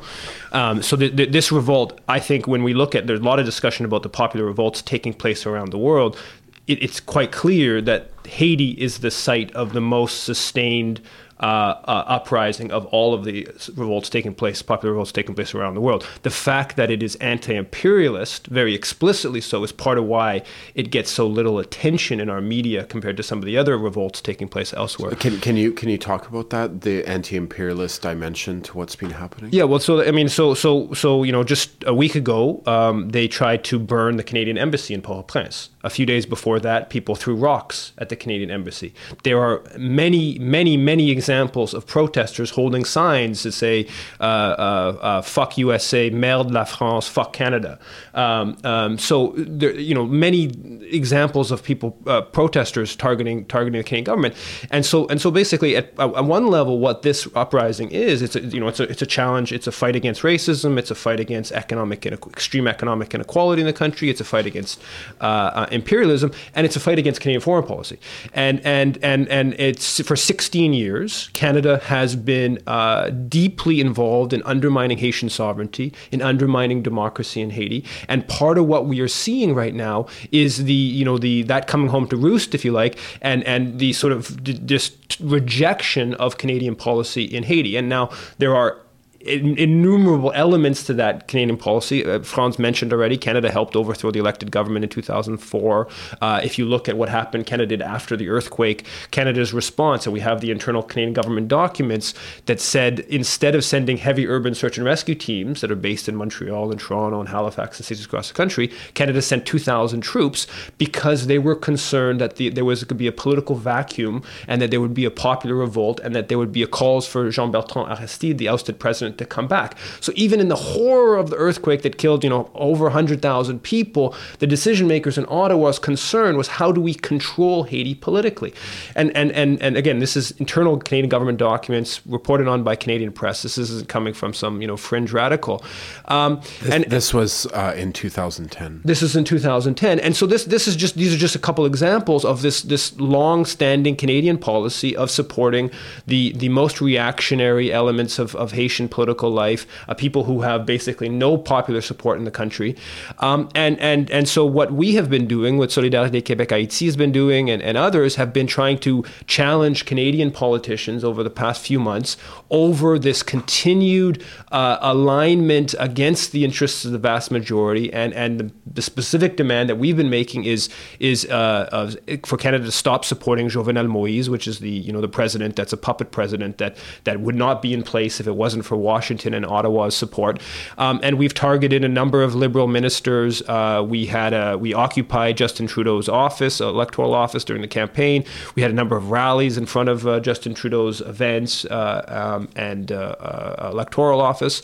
Um, 0.54 0.82
so 0.82 0.98
th- 0.98 1.16
th- 1.16 1.32
this 1.32 1.52
revolt, 1.52 2.00
I 2.08 2.20
think, 2.20 2.48
when 2.48 2.64
we 2.64 2.74
look 2.74 2.96
at 2.96 3.06
there's 3.06 3.20
a 3.20 3.24
lot 3.24 3.38
of 3.38 3.46
discussion 3.46 3.86
about 3.86 4.02
the 4.02 4.10
popular 4.10 4.44
revolts 4.48 4.82
taking 4.82 5.14
place 5.14 5.46
around 5.46 5.72
the 5.72 5.78
world. 5.78 6.18
It, 6.66 6.82
it's 6.82 7.00
quite 7.00 7.32
clear 7.32 7.80
that 7.82 8.10
Haiti 8.26 8.72
is 8.72 9.00
the 9.00 9.12
site 9.12 9.52
of 9.52 9.74
the 9.74 9.82
most 9.82 10.24
sustained 10.24 11.00
uh, 11.40 11.76
uh, 11.86 12.04
uprising 12.08 12.72
of 12.72 12.86
all 12.88 13.14
of 13.14 13.24
the 13.24 13.48
revolts 13.76 14.10
taking 14.10 14.36
place, 14.36 14.62
popular 14.62 14.92
revolts 14.94 15.12
taking 15.12 15.34
place 15.34 15.54
around 15.54 15.74
the 15.74 15.82
world. 15.82 16.06
The 16.24 16.30
fact 16.30 16.76
that 16.76 16.92
it 16.92 17.02
is 17.02 17.16
anti-imperialist, 17.16 18.48
very 18.48 18.76
explicitly 18.76 19.40
so, 19.40 19.64
is 19.64 19.72
part 19.72 19.98
of 19.98 20.04
why 20.04 20.44
it 20.76 20.92
gets 20.92 21.10
so 21.12 21.26
little 21.26 21.58
attention 21.58 22.20
in 22.20 22.30
our 22.30 22.42
media 22.42 22.84
compared 22.84 23.16
to 23.18 23.24
some 23.24 23.40
of 23.40 23.46
the 23.46 23.58
other 23.58 23.78
revolts 23.78 24.20
taking 24.22 24.50
place 24.50 24.74
elsewhere. 24.74 25.12
Can, 25.12 25.40
can 25.40 25.56
you 25.56 25.72
can 25.72 25.88
you 25.88 25.98
talk 25.98 26.28
about 26.28 26.50
that 26.50 26.82
the 26.82 27.08
anti-imperialist 27.08 28.02
dimension 28.02 28.62
to 28.64 28.78
what's 28.78 28.98
been 28.98 29.12
happening? 29.12 29.52
Yeah, 29.54 29.64
well, 29.64 29.80
so 29.80 30.04
I 30.04 30.12
mean, 30.12 30.28
so 30.28 30.54
so 30.54 30.94
so 30.94 31.24
you 31.24 31.32
know, 31.32 31.46
just 31.46 31.70
a 31.86 31.94
week 31.94 32.16
ago, 32.16 32.62
um, 32.66 33.10
they 33.10 33.30
tried 33.30 33.64
to 33.66 33.80
burn 33.80 34.18
the 34.18 34.24
Canadian 34.24 34.58
embassy 34.58 34.94
in 34.94 35.02
Port-au-Prince. 35.02 35.70
A 35.84 35.90
few 35.90 36.06
days 36.06 36.26
before 36.26 36.60
that, 36.60 36.90
people 36.90 37.16
threw 37.16 37.36
rocks 37.36 37.94
at 37.98 38.10
the 38.10 38.18
Canadian 38.18 38.52
embassy. 38.52 38.94
There 39.24 39.42
are 39.42 39.64
many, 39.78 40.38
many, 40.40 40.76
many 40.76 41.10
examples 41.10 41.29
of 41.30 41.86
protesters 41.86 42.52
holding 42.52 42.86
signs 42.86 43.44
that 43.44 43.52
say 43.52 43.88
uh, 44.20 44.24
uh, 44.24 44.98
uh, 45.02 45.22
"Fuck 45.22 45.58
USA," 45.58 46.10
"Merde 46.10 46.52
la 46.52 46.64
France," 46.64 47.08
"Fuck 47.08 47.34
Canada." 47.34 47.80
Um, 48.14 48.58
um, 48.64 48.98
so 48.98 49.34
there, 49.38 49.74
you 49.80 49.94
know, 49.94 50.06
many 50.06 50.52
examples 50.92 51.52
of 51.52 51.64
people 51.64 51.98
uh, 52.08 52.22
protesters 52.22 52.96
targeting 52.96 53.46
targeting 53.46 53.80
the 53.80 53.84
Canadian 53.84 54.06
government, 54.06 54.36
and 54.72 54.86
so 54.86 55.08
and 55.08 55.22
so 55.22 55.32
basically, 55.32 55.76
at, 55.76 55.98
at 56.00 56.26
one 56.26 56.48
level, 56.48 56.80
what 56.80 57.02
this 57.02 57.28
uprising 57.36 57.92
is, 57.92 58.22
it's 58.22 58.36
a, 58.36 58.42
you 58.42 58.60
know, 58.60 58.68
it's 58.68 58.80
a 58.80 58.84
it's 58.84 59.02
a 59.02 59.06
challenge. 59.06 59.52
It's 59.52 59.68
a 59.68 59.72
fight 59.72 59.96
against 59.96 60.22
racism. 60.22 60.78
It's 60.78 60.92
a 60.92 60.96
fight 60.96 61.20
against 61.20 61.52
economic 61.52 62.06
extreme 62.06 62.68
economic 62.68 63.14
inequality 63.14 63.62
in 63.62 63.68
the 63.68 63.74
country. 63.74 64.10
It's 64.10 64.22
a 64.22 64.26
fight 64.26 64.46
against 64.46 64.82
uh, 65.22 65.68
imperialism, 65.72 66.32
and 66.56 66.66
it's 66.66 66.76
a 66.76 66.80
fight 66.80 67.00
against 67.00 67.22
Canadian 67.22 67.42
foreign 67.42 67.66
policy. 67.66 68.00
And 68.34 68.60
and 68.66 68.98
and 69.04 69.28
and 69.28 69.54
it's 69.60 70.02
for 70.02 70.16
16 70.16 70.74
years, 70.74 71.19
Canada 71.28 71.80
has 71.86 72.16
been 72.16 72.60
uh, 72.68 73.10
deeply 73.10 73.82
involved 73.82 74.34
in 74.34 74.42
undermining 74.44 74.98
Haitian 74.98 75.30
sovereignty, 75.30 75.94
in 76.12 76.22
undermining 76.22 76.82
democracy 76.82 77.42
in 77.42 77.52
Haiti. 77.52 77.84
And 78.08 78.28
part 78.28 78.58
of 78.58 78.66
what 78.66 78.86
we 78.86 79.00
are 79.02 79.08
seeing 79.08 79.54
right 79.54 79.76
now 79.76 80.08
is 80.32 80.66
the 80.66 80.74
you 80.74 81.06
know 81.06 81.18
the 81.18 81.44
that 81.44 81.68
coming 81.68 81.90
home 81.90 82.08
to 82.08 82.18
roost, 82.18 82.56
if 82.56 82.64
you 82.64 82.72
like, 82.72 82.98
and 83.22 83.44
and 83.44 83.80
the 83.80 83.94
sort 83.94 84.14
of 84.14 84.44
d- 84.44 84.60
just 84.66 85.20
rejection 85.20 86.14
of 86.16 86.38
Canadian 86.38 86.76
policy 86.76 87.24
in 87.24 87.44
Haiti. 87.44 87.76
And 87.76 87.90
now 87.90 88.10
there 88.38 88.56
are 88.56 88.78
innumerable 89.22 90.32
elements 90.34 90.84
to 90.86 90.94
that 90.94 91.28
Canadian 91.28 91.58
policy. 91.58 92.06
Uh, 92.06 92.22
Frantz 92.22 92.58
mentioned 92.58 92.94
already, 92.94 93.18
Canada 93.18 93.52
helped 93.52 93.76
overthrow 93.76 94.12
the 94.12 94.20
elected 94.20 94.50
government 94.52 94.84
in 94.84 94.90
2004. 94.90 95.88
Uh, 96.22 96.42
if 96.44 96.58
you 96.58 96.66
look 96.66 96.88
at 96.88 96.98
what 96.98 97.10
happened, 97.10 97.46
Canada 97.46 97.68
did 97.68 97.82
after 97.82 98.16
the 98.16 98.30
earthquake, 98.30 98.86
Canada's 99.12 99.54
response, 99.54 100.06
and 100.06 100.14
we 100.14 100.22
have 100.22 100.42
the 100.42 100.52
internal 100.52 100.82
Canadian 100.82 101.14
government 101.14 101.48
documents 101.48 102.14
that 102.46 102.60
said 102.60 103.02
instead 103.02 103.56
of 103.56 103.64
sending 103.64 103.98
heavy 103.98 104.28
urban 104.28 104.56
search 104.56 104.78
and 104.78 104.86
rescue 104.86 105.16
teams 105.16 105.62
that 105.62 105.72
are 105.72 105.76
based 105.76 106.08
in 106.08 106.16
Montreal 106.16 106.72
and 106.72 106.80
Toronto 106.80 107.20
and 107.20 107.30
Halifax 107.30 107.78
and 107.78 107.86
cities 107.86 108.06
across 108.06 108.30
the 108.30 108.34
country, 108.34 108.72
Canada 108.94 109.22
sent 109.22 109.46
2,000 109.46 110.02
troops 110.02 110.48
because 110.78 111.28
they 111.28 111.40
were 111.40 111.56
concerned 111.56 112.22
that 112.22 112.38
the, 112.38 112.50
there 112.50 112.66
was 112.66 112.84
going 112.84 112.90
to 112.90 112.96
be 112.96 113.08
a 113.08 113.12
political 113.12 113.56
vacuum 113.56 114.24
and 114.48 114.62
that 114.62 114.72
there 114.72 114.80
would 114.82 114.94
be 114.94 115.06
a 115.06 115.12
popular 115.12 115.56
revolt 115.56 116.00
and 116.00 116.16
that 116.16 116.30
there 116.30 116.38
would 116.38 116.54
be 116.54 116.64
a 116.64 116.68
calls 116.68 117.06
for 117.06 117.30
Jean 117.30 117.52
Bertrand 117.52 117.90
Aristide, 117.90 118.38
the 118.38 118.48
ousted 118.48 118.80
president, 118.80 119.09
to 119.18 119.26
come 119.26 119.48
back. 119.48 119.78
So 120.00 120.12
even 120.16 120.40
in 120.40 120.48
the 120.48 120.56
horror 120.56 121.18
of 121.18 121.30
the 121.30 121.36
earthquake 121.36 121.82
that 121.82 121.98
killed, 121.98 122.24
you 122.24 122.30
know, 122.30 122.50
over 122.54 122.86
100,000 122.86 123.62
people, 123.64 124.16
the 124.40 124.48
decision 124.48 124.88
makers 124.88 125.18
in 125.18 125.26
Ottawa's 125.30 125.80
concern 125.80 126.38
was 126.38 126.48
how 126.48 126.72
do 126.72 126.82
we 126.82 126.94
control 126.94 127.64
Haiti 127.64 127.96
politically? 127.96 128.54
And 128.96 129.16
and 129.16 129.32
and 129.32 129.62
and 129.62 129.78
again, 129.78 130.00
this 130.00 130.16
is 130.16 130.32
internal 130.32 130.78
Canadian 130.78 131.10
government 131.10 131.38
documents 131.38 132.02
reported 132.06 132.48
on 132.48 132.64
by 132.64 132.76
Canadian 132.76 133.12
press. 133.12 133.42
This 133.44 133.58
isn't 133.58 133.88
coming 133.90 134.14
from 134.14 134.34
some 134.34 134.62
you 134.62 134.68
know 134.68 134.78
fringe 134.78 135.12
radical. 135.12 135.64
Um, 136.06 136.42
and 136.70 136.86
This 136.86 137.14
was 137.14 137.46
uh, 137.48 137.74
in 137.76 137.94
2010. 137.94 138.82
this 138.86 139.02
is 139.02 139.16
in 139.16 139.24
2010, 139.24 140.00
and 140.00 140.16
so 140.16 140.26
this 140.26 140.46
this 140.46 140.68
is 140.68 140.76
just 140.76 140.96
these 140.96 141.14
are 141.14 141.18
just 141.18 141.36
a 141.36 141.40
couple 141.40 141.66
examples 141.66 142.26
of 142.26 142.42
this 142.42 142.62
this 142.64 142.98
long-standing 143.00 143.96
Canadian 143.96 144.38
policy 144.38 144.96
of 144.96 145.10
supporting 145.10 145.72
the 146.08 146.34
the 146.34 146.50
most 146.50 146.82
reactionary 146.82 147.72
elements 147.72 148.20
of, 148.20 148.36
of 148.36 148.52
Haitian 148.54 148.88
political 149.00 149.32
life, 149.32 149.66
uh, 149.88 149.94
people 149.94 150.26
who 150.26 150.42
have 150.42 150.66
basically 150.66 151.08
no 151.08 151.38
popular 151.38 151.82
support 151.82 152.18
in 152.20 152.26
the 152.26 152.36
country, 152.42 152.76
um, 153.20 153.48
and 153.56 153.80
and 153.80 154.12
and 154.12 154.28
so 154.28 154.46
what 154.46 154.70
we 154.74 154.96
have 154.96 155.10
been 155.10 155.28
doing, 155.36 155.58
what 155.58 155.70
Solidarité 155.70 156.22
Québec 156.22 156.50
Haïti 156.56 156.86
has 156.86 156.98
been 156.98 157.14
doing, 157.14 157.50
and, 157.50 157.62
and 157.62 157.78
others 157.78 158.16
have 158.16 158.34
been 158.34 158.48
trying 158.58 158.78
to 158.80 159.06
challenge 159.26 159.86
Canadian 159.86 160.32
politicians 160.32 161.04
over 161.04 161.24
the 161.24 161.30
past 161.30 161.66
few 161.66 161.80
months 161.80 162.18
over 162.50 163.00
this 163.00 163.24
continued 163.24 164.22
uh, 164.52 164.78
alignment 164.82 165.74
against 165.80 166.32
the 166.34 166.44
interests 166.44 166.84
of 166.84 166.92
the 166.92 166.98
vast 166.98 167.32
majority, 167.32 167.92
and 167.94 168.14
and 168.14 168.40
the, 168.40 168.52
the 168.80 168.82
specific 168.82 169.38
demand 169.38 169.70
that 169.70 169.78
we've 169.78 169.98
been 169.98 170.10
making 170.10 170.44
is 170.44 170.70
is 171.00 171.26
uh, 171.30 171.90
for 172.26 172.38
Canada 172.38 172.66
to 172.66 172.72
stop 172.72 173.06
supporting 173.06 173.48
Jovenel 173.48 173.88
Moïse, 173.88 174.28
which 174.28 174.46
is 174.46 174.60
the 174.60 174.70
you 174.70 174.92
know 174.92 175.02
the 175.02 175.14
president 175.20 175.56
that's 175.56 175.74
a 175.74 175.78
puppet 175.78 176.12
president 176.12 176.58
that 176.58 176.76
that 177.06 177.22
would 177.22 177.36
not 177.36 177.62
be 177.62 177.74
in 177.74 177.84
place 177.84 178.20
if 178.20 178.28
it 178.28 178.36
wasn't 178.36 178.66
for 178.66 178.78
Washington 178.94 179.32
and 179.34 179.46
Ottawa's 179.46 179.96
support. 179.96 180.42
Um, 180.78 181.00
and 181.04 181.14
we've 181.22 181.34
targeted 181.34 181.82
a 181.84 181.92
number 182.02 182.20
of 182.28 182.32
liberal 182.46 182.68
ministers. 182.68 183.34
Uh, 183.48 183.86
we 183.94 184.02
had 184.08 184.32
a, 184.34 184.58
we 184.58 184.74
occupied 184.74 185.38
Justin 185.38 185.68
Trudeau's 185.68 186.10
office, 186.10 186.56
electoral 186.60 187.14
office 187.14 187.44
during 187.50 187.62
the 187.62 187.74
campaign. 187.82 188.26
We 188.56 188.62
had 188.62 188.72
a 188.72 188.80
number 188.82 188.96
of 188.98 189.12
rallies 189.12 189.58
in 189.58 189.66
front 189.66 189.90
of 189.90 190.08
uh, 190.08 190.20
Justin 190.20 190.54
Trudeau's 190.54 191.02
events 191.02 191.66
uh, 191.66 192.04
um, 192.08 192.50
and 192.56 192.92
uh, 192.92 193.16
uh, 193.20 193.70
electoral 193.72 194.22
office 194.22 194.62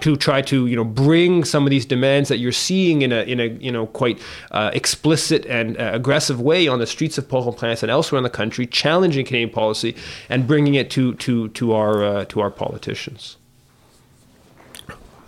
to 0.00 0.16
try 0.16 0.40
to 0.42 0.66
you 0.66 0.76
know 0.76 0.84
bring 1.06 1.44
some 1.44 1.64
of 1.66 1.70
these 1.70 1.86
demands 1.86 2.28
that 2.28 2.38
you're 2.38 2.60
seeing 2.68 3.02
in 3.02 3.12
a 3.12 3.22
in 3.32 3.38
a 3.40 3.48
you 3.66 3.72
know 3.72 3.86
quite 3.86 4.20
explicit 4.80 5.46
and 5.46 5.76
aggressive 5.78 6.40
way 6.40 6.68
on 6.68 6.78
the 6.78 6.86
streets 6.86 7.18
of 7.18 7.28
Port-au-Prince 7.28 7.82
and 7.82 7.90
elsewhere 7.90 8.18
in 8.18 8.24
the 8.24 8.36
country, 8.42 8.66
challenging 8.66 9.24
Canadian 9.24 9.50
policy 9.50 9.94
and 10.28 10.46
bringing 10.46 10.74
it 10.74 10.90
to 10.90 11.14
to 11.14 11.48
to 11.48 11.72
our 11.72 12.04
uh, 12.04 12.24
to 12.26 12.40
our 12.40 12.50
politicians. 12.50 13.36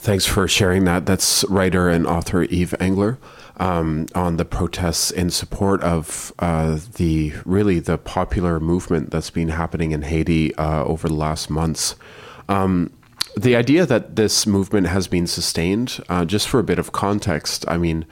Thanks 0.05 0.27
for 0.27 0.47
sharing 0.47 0.85
that. 0.85 1.07
That's 1.07 1.45
writer 1.49 1.89
and 1.89 2.07
author 2.07 2.43
Yves 2.43 2.75
Engler 2.79 3.17
um, 3.57 4.05
on 4.15 4.37
the 4.37 4.45
protests 4.45 5.11
in 5.11 5.31
support 5.31 5.83
of 5.83 6.31
uh, 6.41 6.79
the 6.97 7.33
really 7.47 7.79
the 7.79 7.97
popular 7.97 8.61
movement 8.61 9.11
that's 9.11 9.31
been 9.31 9.49
happening 9.49 9.93
in 9.93 10.03
Haiti 10.03 10.55
uh, 10.57 10.85
over 10.85 11.09
the 11.09 11.15
last 11.15 11.49
months. 11.49 11.97
Um, 12.51 12.93
the 13.35 13.57
idea 13.57 13.87
that 13.87 14.17
this 14.17 14.47
movement 14.47 14.89
has 14.89 15.09
been 15.09 15.27
sustained, 15.27 15.99
uh, 16.11 16.27
just 16.27 16.49
for 16.49 16.61
a 16.61 16.65
bit 16.65 16.79
of 16.79 16.93
context, 16.93 17.65
I 17.67 17.79
mean, 17.79 18.05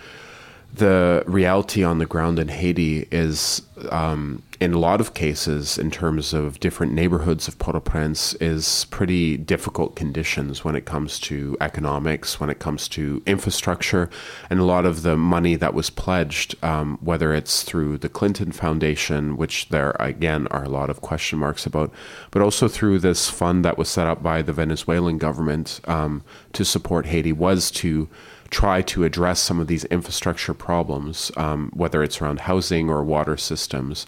the 0.74 1.22
reality 1.26 1.84
on 1.84 1.98
the 1.98 2.06
ground 2.06 2.38
in 2.38 2.48
Haiti 2.48 3.06
is, 3.10 3.60
um, 3.90 4.42
in 4.58 4.72
a 4.72 4.78
lot 4.78 5.02
of 5.02 5.12
cases, 5.12 5.76
in 5.76 5.90
terms 5.90 6.32
of 6.32 6.60
different 6.60 6.94
neighborhoods 6.94 7.46
of 7.46 7.58
Port-au-Prince, 7.58 8.32
is 8.34 8.86
pretty 8.86 9.36
difficult 9.36 9.96
conditions 9.96 10.64
when 10.64 10.74
it 10.74 10.86
comes 10.86 11.18
to 11.20 11.58
economics, 11.60 12.40
when 12.40 12.48
it 12.48 12.58
comes 12.58 12.88
to 12.88 13.22
infrastructure, 13.26 14.08
and 14.48 14.60
a 14.60 14.64
lot 14.64 14.86
of 14.86 15.02
the 15.02 15.14
money 15.14 15.56
that 15.56 15.74
was 15.74 15.90
pledged, 15.90 16.54
um, 16.64 16.96
whether 17.02 17.34
it's 17.34 17.64
through 17.64 17.98
the 17.98 18.08
Clinton 18.08 18.50
Foundation, 18.50 19.36
which 19.36 19.68
there 19.68 19.94
again 20.00 20.46
are 20.46 20.64
a 20.64 20.70
lot 20.70 20.88
of 20.88 21.02
question 21.02 21.38
marks 21.38 21.66
about, 21.66 21.92
but 22.30 22.40
also 22.40 22.66
through 22.66 22.98
this 22.98 23.28
fund 23.28 23.62
that 23.62 23.76
was 23.76 23.90
set 23.90 24.06
up 24.06 24.22
by 24.22 24.40
the 24.40 24.54
Venezuelan 24.54 25.18
government 25.18 25.80
um, 25.84 26.22
to 26.54 26.64
support 26.64 27.06
Haiti, 27.06 27.32
was 27.32 27.70
to 27.72 28.08
try 28.52 28.82
to 28.82 29.02
address 29.02 29.40
some 29.40 29.58
of 29.58 29.66
these 29.66 29.84
infrastructure 29.86 30.54
problems, 30.54 31.32
um, 31.36 31.70
whether 31.74 32.02
it's 32.02 32.20
around 32.20 32.40
housing 32.40 32.88
or 32.88 33.02
water 33.02 33.36
systems. 33.36 34.06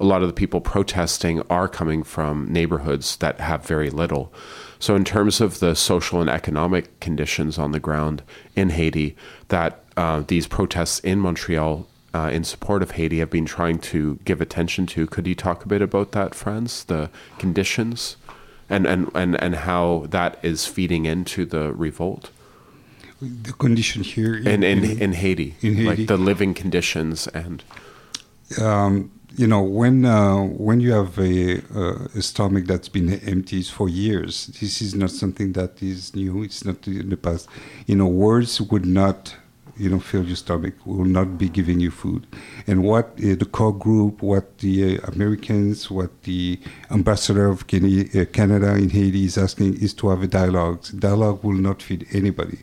A 0.00 0.04
lot 0.04 0.20
of 0.20 0.28
the 0.28 0.34
people 0.34 0.60
protesting 0.60 1.40
are 1.48 1.68
coming 1.68 2.02
from 2.02 2.52
neighborhoods 2.52 3.16
that 3.16 3.38
have 3.38 3.64
very 3.64 3.88
little. 3.90 4.32
So, 4.80 4.96
in 4.96 5.04
terms 5.04 5.40
of 5.40 5.60
the 5.60 5.76
social 5.76 6.20
and 6.20 6.28
economic 6.28 6.98
conditions 6.98 7.56
on 7.56 7.70
the 7.70 7.80
ground 7.80 8.22
in 8.56 8.70
Haiti, 8.70 9.16
that 9.48 9.84
uh, 9.96 10.24
these 10.26 10.48
protests 10.48 10.98
in 10.98 11.20
Montreal 11.20 11.86
uh, 12.12 12.30
in 12.32 12.42
support 12.42 12.82
of 12.82 12.92
Haiti 12.92 13.20
have 13.20 13.30
been 13.30 13.46
trying 13.46 13.78
to 13.78 14.18
give 14.24 14.40
attention 14.40 14.86
to. 14.86 15.06
Could 15.06 15.28
you 15.28 15.36
talk 15.36 15.64
a 15.64 15.68
bit 15.68 15.80
about 15.80 16.12
that, 16.12 16.34
friends? 16.34 16.84
The 16.84 17.10
conditions 17.38 18.16
and, 18.68 18.86
and, 18.86 19.10
and, 19.14 19.40
and 19.40 19.54
how 19.54 20.06
that 20.08 20.38
is 20.42 20.66
feeding 20.66 21.06
into 21.06 21.44
the 21.44 21.72
revolt? 21.72 22.30
The 23.42 23.52
condition 23.52 24.02
here 24.02 24.36
in 24.36 24.62
in, 24.62 24.84
in 24.84 25.12
Haiti, 25.12 25.54
in 25.60 25.74
Haiti. 25.74 25.86
like 25.86 26.06
the 26.06 26.16
living 26.16 26.54
conditions 26.54 27.26
and 27.28 27.64
um, 28.60 29.10
you 29.36 29.46
know 29.46 29.62
when 29.62 30.04
uh, 30.04 30.42
when 30.42 30.80
you 30.80 30.92
have 30.92 31.18
a, 31.18 31.58
uh, 31.74 32.06
a 32.14 32.22
stomach 32.22 32.66
that's 32.66 32.88
been 32.88 33.12
empty 33.20 33.62
for 33.62 33.88
years, 33.88 34.46
this 34.60 34.80
is 34.80 34.94
not 34.94 35.10
something 35.10 35.52
that 35.52 35.82
is 35.82 36.14
new. 36.14 36.42
It's 36.42 36.64
not 36.64 36.86
in 36.86 37.08
the 37.08 37.16
past. 37.16 37.48
You 37.86 37.96
know, 37.96 38.06
words 38.06 38.60
would 38.60 38.86
not 38.86 39.34
you 39.76 39.90
know 39.90 39.98
fill 39.98 40.24
your 40.24 40.36
stomach. 40.36 40.74
Will 40.84 41.04
not 41.04 41.36
be 41.36 41.48
giving 41.48 41.80
you 41.80 41.90
food. 41.90 42.26
And 42.66 42.84
what 42.84 43.06
uh, 43.18 43.34
the 43.34 43.48
core 43.50 43.76
group, 43.76 44.22
what 44.22 44.58
the 44.58 44.98
uh, 44.98 45.06
Americans, 45.08 45.90
what 45.90 46.22
the 46.22 46.60
ambassador 46.90 47.48
of 47.48 47.62
uh, 47.62 48.24
Canada 48.32 48.74
in 48.76 48.90
Haiti 48.90 49.24
is 49.24 49.36
asking 49.36 49.82
is 49.82 49.94
to 49.94 50.10
have 50.10 50.22
a 50.22 50.28
dialogue. 50.28 50.84
Dialogue 50.98 51.42
will 51.42 51.58
not 51.58 51.82
feed 51.82 52.06
anybody. 52.12 52.58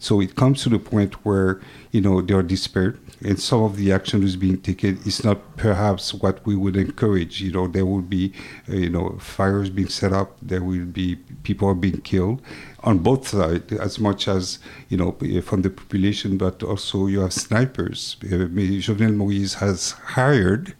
So 0.00 0.20
it 0.20 0.34
comes 0.34 0.62
to 0.62 0.70
the 0.70 0.78
point 0.78 1.12
where 1.26 1.60
you 1.92 2.00
know 2.00 2.22
they 2.22 2.32
are 2.34 2.42
despair, 2.42 2.96
and 3.22 3.38
some 3.38 3.62
of 3.62 3.76
the 3.76 3.92
action 3.92 4.22
is 4.22 4.34
being 4.34 4.58
taken 4.60 4.98
is 5.04 5.22
not 5.22 5.56
perhaps 5.58 6.14
what 6.14 6.44
we 6.46 6.56
would 6.56 6.74
encourage. 6.76 7.42
You 7.42 7.52
know, 7.52 7.68
there 7.68 7.84
will 7.84 8.00
be 8.00 8.32
uh, 8.68 8.76
you 8.76 8.88
know 8.88 9.18
fires 9.20 9.68
being 9.68 9.90
set 9.90 10.12
up, 10.14 10.36
there 10.40 10.62
will 10.62 10.86
be 10.86 11.16
people 11.42 11.68
are 11.68 11.74
being 11.74 12.00
killed 12.00 12.40
on 12.82 12.98
both 12.98 13.28
sides, 13.28 13.72
as 13.74 13.98
much 13.98 14.26
as 14.26 14.58
you 14.88 14.96
know 14.96 15.16
uh, 15.20 15.42
from 15.42 15.60
the 15.60 15.70
population, 15.70 16.38
but 16.38 16.62
also 16.62 17.06
you 17.06 17.20
have 17.20 17.34
snipers. 17.34 18.16
Uh, 18.24 18.48
Jovenel 18.86 19.16
Moïse 19.16 19.54
has 19.56 19.92
hired 20.16 20.74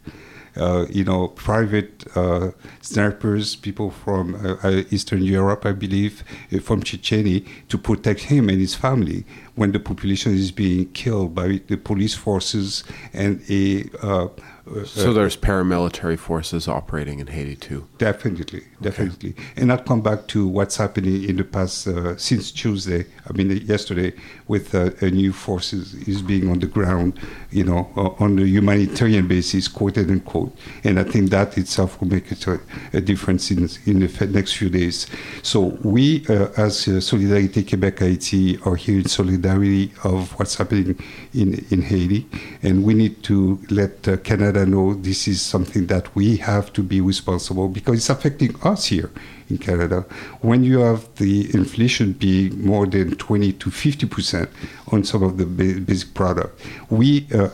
you 0.89 1.03
know, 1.03 1.29
private 1.29 2.05
uh, 2.15 2.51
snipers, 2.81 3.55
people 3.55 3.91
from 3.91 4.35
uh, 4.35 4.55
uh, 4.63 4.83
Eastern 4.91 5.23
Europe, 5.23 5.65
I 5.65 5.71
believe, 5.71 6.23
uh, 6.53 6.59
from 6.59 6.83
Chechnya, 6.83 7.45
to 7.69 7.77
protect 7.77 8.21
him 8.21 8.49
and 8.49 8.59
his 8.59 8.75
family 8.75 9.25
when 9.55 9.71
the 9.71 9.79
population 9.79 10.33
is 10.33 10.51
being 10.51 10.91
killed 10.91 11.35
by 11.35 11.61
the 11.67 11.77
police 11.77 12.15
forces 12.15 12.83
and 13.13 13.41
a. 13.49 14.29
Uh, 14.69 14.81
uh, 14.81 14.85
so 14.85 15.13
there's 15.13 15.35
paramilitary 15.35 16.17
forces 16.17 16.67
operating 16.67 17.19
in 17.19 17.27
Haiti 17.27 17.55
too. 17.55 17.87
Definitely, 17.97 18.63
definitely. 18.81 19.35
And 19.55 19.71
I'll 19.71 19.79
come 19.79 20.01
back 20.01 20.27
to 20.27 20.47
what's 20.47 20.77
happening 20.77 21.23
in 21.23 21.37
the 21.37 21.43
past 21.43 21.87
uh, 21.87 22.15
since 22.17 22.51
Tuesday. 22.51 23.05
I 23.27 23.33
mean, 23.33 23.49
yesterday, 23.65 24.13
with 24.47 24.75
uh, 24.75 24.91
a 25.01 25.09
new 25.09 25.33
forces 25.33 25.93
is 26.07 26.21
being 26.21 26.49
on 26.49 26.59
the 26.59 26.67
ground, 26.67 27.19
you 27.49 27.63
know, 27.63 27.89
uh, 27.95 28.23
on 28.23 28.37
a 28.39 28.45
humanitarian 28.45 29.27
basis, 29.27 29.67
quote 29.67 29.97
unquote. 29.97 30.55
And 30.83 30.99
I 30.99 31.03
think 31.03 31.29
that 31.31 31.57
itself 31.57 31.99
will 31.99 32.09
make 32.09 32.31
it 32.31 32.45
a, 32.47 32.59
a 32.93 33.01
difference 33.01 33.51
in 33.51 33.69
in 33.85 33.99
the 33.99 34.27
next 34.27 34.53
few 34.53 34.69
days. 34.69 35.07
So 35.41 35.77
we, 35.83 36.25
uh, 36.27 36.49
as 36.57 36.87
uh, 36.87 37.01
Solidarité 37.01 37.63
Québec 37.63 37.99
Haiti, 37.99 38.59
are 38.65 38.75
here 38.75 38.99
in 38.99 39.05
solidarity 39.05 39.91
of 40.03 40.37
what's 40.37 40.55
happening 40.55 41.01
in 41.33 41.65
in 41.71 41.81
Haiti, 41.81 42.27
and 42.61 42.83
we 42.83 42.93
need 42.93 43.23
to 43.23 43.59
let 43.69 44.07
uh, 44.07 44.17
Canada 44.51 44.69
know 44.69 44.93
this 44.95 45.27
is 45.29 45.41
something 45.41 45.87
that 45.87 46.13
we 46.13 46.35
have 46.37 46.73
to 46.73 46.83
be 46.83 46.99
responsible 46.99 47.69
because 47.69 47.95
it's 47.97 48.09
affecting 48.09 48.53
us 48.63 48.85
here 48.85 49.09
in 49.49 49.57
Canada. 49.57 50.01
When 50.41 50.63
you 50.63 50.79
have 50.79 51.07
the 51.15 51.53
inflation 51.53 52.13
being 52.13 52.65
more 52.65 52.85
than 52.85 53.15
20 53.15 53.53
to 53.53 53.71
50 53.71 54.07
percent 54.07 54.49
on 54.91 55.03
some 55.05 55.23
of 55.23 55.37
the 55.37 55.45
basic 55.45 56.13
product, 56.13 56.59
we 56.89 57.27
uh, 57.33 57.47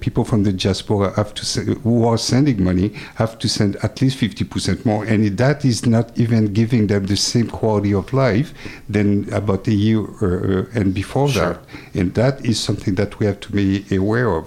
people 0.00 0.24
from 0.24 0.44
the 0.44 0.52
diaspora 0.52 1.12
have 1.16 1.34
to 1.34 1.74
who 1.82 2.06
are 2.06 2.18
sending 2.18 2.62
money 2.62 2.92
have 3.16 3.38
to 3.40 3.48
send 3.48 3.74
at 3.82 4.00
least 4.00 4.16
50 4.18 4.44
percent 4.44 4.86
more, 4.86 5.04
and 5.04 5.36
that 5.38 5.64
is 5.64 5.84
not 5.84 6.16
even 6.16 6.52
giving 6.52 6.86
them 6.86 7.06
the 7.06 7.16
same 7.16 7.48
quality 7.48 7.92
of 7.92 8.12
life 8.12 8.54
than 8.88 9.32
about 9.32 9.66
a 9.66 9.74
year 9.74 10.02
uh, 10.22 10.78
and 10.78 10.94
before 10.94 11.28
Sure. 11.28 11.54
that, 11.54 11.58
and 11.94 12.14
that 12.14 12.44
is 12.46 12.60
something 12.60 12.94
that 12.94 13.18
we 13.18 13.26
have 13.26 13.40
to 13.40 13.50
be 13.50 13.84
aware 13.90 14.30
of. 14.30 14.46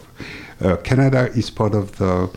Uh, 0.61 0.75
Canada 0.77 1.31
is 1.35 1.49
part 1.49 1.73
of 1.73 1.97
the 1.97 2.29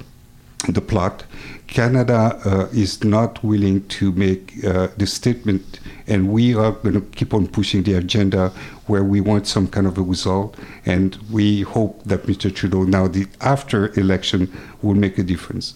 the 0.68 0.80
plot. 0.80 1.24
Canada 1.66 2.38
uh, 2.44 2.68
is 2.72 3.02
not 3.02 3.42
willing 3.42 3.86
to 3.88 4.12
make 4.12 4.64
uh, 4.64 4.88
the 4.96 5.06
statement, 5.06 5.80
and 6.06 6.28
we 6.28 6.54
are 6.54 6.72
going 6.72 6.94
to 6.94 7.00
keep 7.00 7.32
on 7.34 7.46
pushing 7.46 7.82
the 7.82 7.94
agenda 7.94 8.50
where 8.86 9.02
we 9.02 9.20
want 9.20 9.46
some 9.46 9.66
kind 9.66 9.86
of 9.86 9.96
a 9.98 10.02
result. 10.02 10.56
And 10.84 11.16
we 11.30 11.62
hope 11.62 12.04
that 12.04 12.24
Mr. 12.24 12.54
Trudeau, 12.54 12.84
now 12.84 13.08
the 13.08 13.26
after 13.40 13.98
election, 13.98 14.52
will 14.82 14.94
make 14.94 15.18
a 15.18 15.22
difference. 15.22 15.74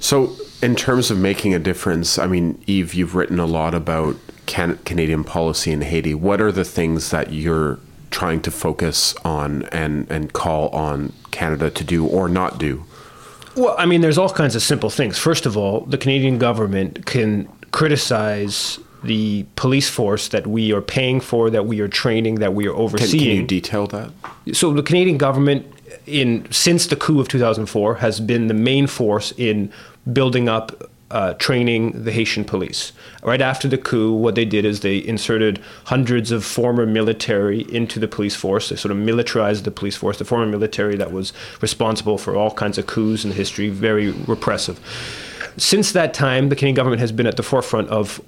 So, 0.00 0.34
in 0.62 0.74
terms 0.74 1.10
of 1.10 1.18
making 1.18 1.54
a 1.54 1.58
difference, 1.58 2.18
I 2.18 2.26
mean, 2.26 2.62
Yves, 2.66 2.94
you've 2.94 3.14
written 3.14 3.38
a 3.38 3.46
lot 3.46 3.74
about 3.74 4.16
can- 4.46 4.78
Canadian 4.84 5.24
policy 5.24 5.70
in 5.70 5.82
Haiti. 5.82 6.14
What 6.14 6.40
are 6.40 6.52
the 6.52 6.64
things 6.64 7.10
that 7.10 7.32
you're 7.32 7.78
trying 8.10 8.40
to 8.42 8.50
focus 8.50 9.14
on 9.24 9.64
and, 9.64 10.10
and 10.10 10.32
call 10.32 10.68
on 10.70 11.12
Canada 11.30 11.70
to 11.70 11.84
do 11.84 12.06
or 12.06 12.28
not 12.28 12.58
do? 12.58 12.84
Well, 13.56 13.74
I 13.78 13.86
mean, 13.86 14.00
there's 14.00 14.18
all 14.18 14.30
kinds 14.30 14.54
of 14.54 14.62
simple 14.62 14.90
things. 14.90 15.18
First 15.18 15.44
of 15.46 15.56
all, 15.56 15.80
the 15.80 15.98
Canadian 15.98 16.38
government 16.38 17.06
can 17.06 17.48
criticize 17.72 18.78
the 19.02 19.46
police 19.56 19.88
force 19.88 20.28
that 20.28 20.46
we 20.46 20.72
are 20.72 20.80
paying 20.80 21.20
for, 21.20 21.50
that 21.50 21.66
we 21.66 21.80
are 21.80 21.88
training, 21.88 22.36
that 22.36 22.54
we 22.54 22.66
are 22.66 22.72
Can, 22.72 22.80
overseeing. 22.80 23.22
can 23.22 23.36
you 23.36 23.46
detail 23.46 23.86
that? 23.88 24.10
so 24.52 24.72
the 24.72 24.82
Canadian 24.82 25.18
government, 25.18 25.66
in 26.06 26.50
since 26.50 26.86
the 26.86 26.96
coup 26.96 27.20
of 27.20 27.28
2004, 27.28 27.96
has 27.96 28.20
been 28.20 28.46
the 28.48 28.54
main 28.54 28.86
force 28.86 29.32
in 29.36 29.72
building 30.12 30.48
up. 30.48 30.90
Uh, 31.10 31.32
training 31.34 32.04
the 32.04 32.12
Haitian 32.12 32.44
police. 32.44 32.92
Right 33.22 33.40
after 33.40 33.66
the 33.66 33.78
coup, 33.78 34.12
what 34.12 34.34
they 34.34 34.44
did 34.44 34.66
is 34.66 34.80
they 34.80 34.98
inserted 34.98 35.58
hundreds 35.84 36.30
of 36.30 36.44
former 36.44 36.84
military 36.84 37.62
into 37.74 37.98
the 37.98 38.06
police 38.06 38.36
force. 38.36 38.68
They 38.68 38.76
sort 38.76 38.92
of 38.92 38.98
militarized 38.98 39.64
the 39.64 39.70
police 39.70 39.96
force, 39.96 40.18
the 40.18 40.26
former 40.26 40.44
military 40.44 40.96
that 40.96 41.10
was 41.10 41.32
responsible 41.62 42.18
for 42.18 42.36
all 42.36 42.50
kinds 42.50 42.76
of 42.76 42.86
coups 42.86 43.24
in 43.24 43.32
history, 43.32 43.70
very 43.70 44.10
repressive. 44.10 44.78
Since 45.58 45.92
that 45.92 46.14
time, 46.14 46.50
the 46.50 46.56
Canadian 46.56 46.76
government 46.76 47.00
has 47.00 47.10
been 47.10 47.26
at 47.26 47.36
the 47.36 47.42
forefront 47.42 47.88
of 47.88 48.20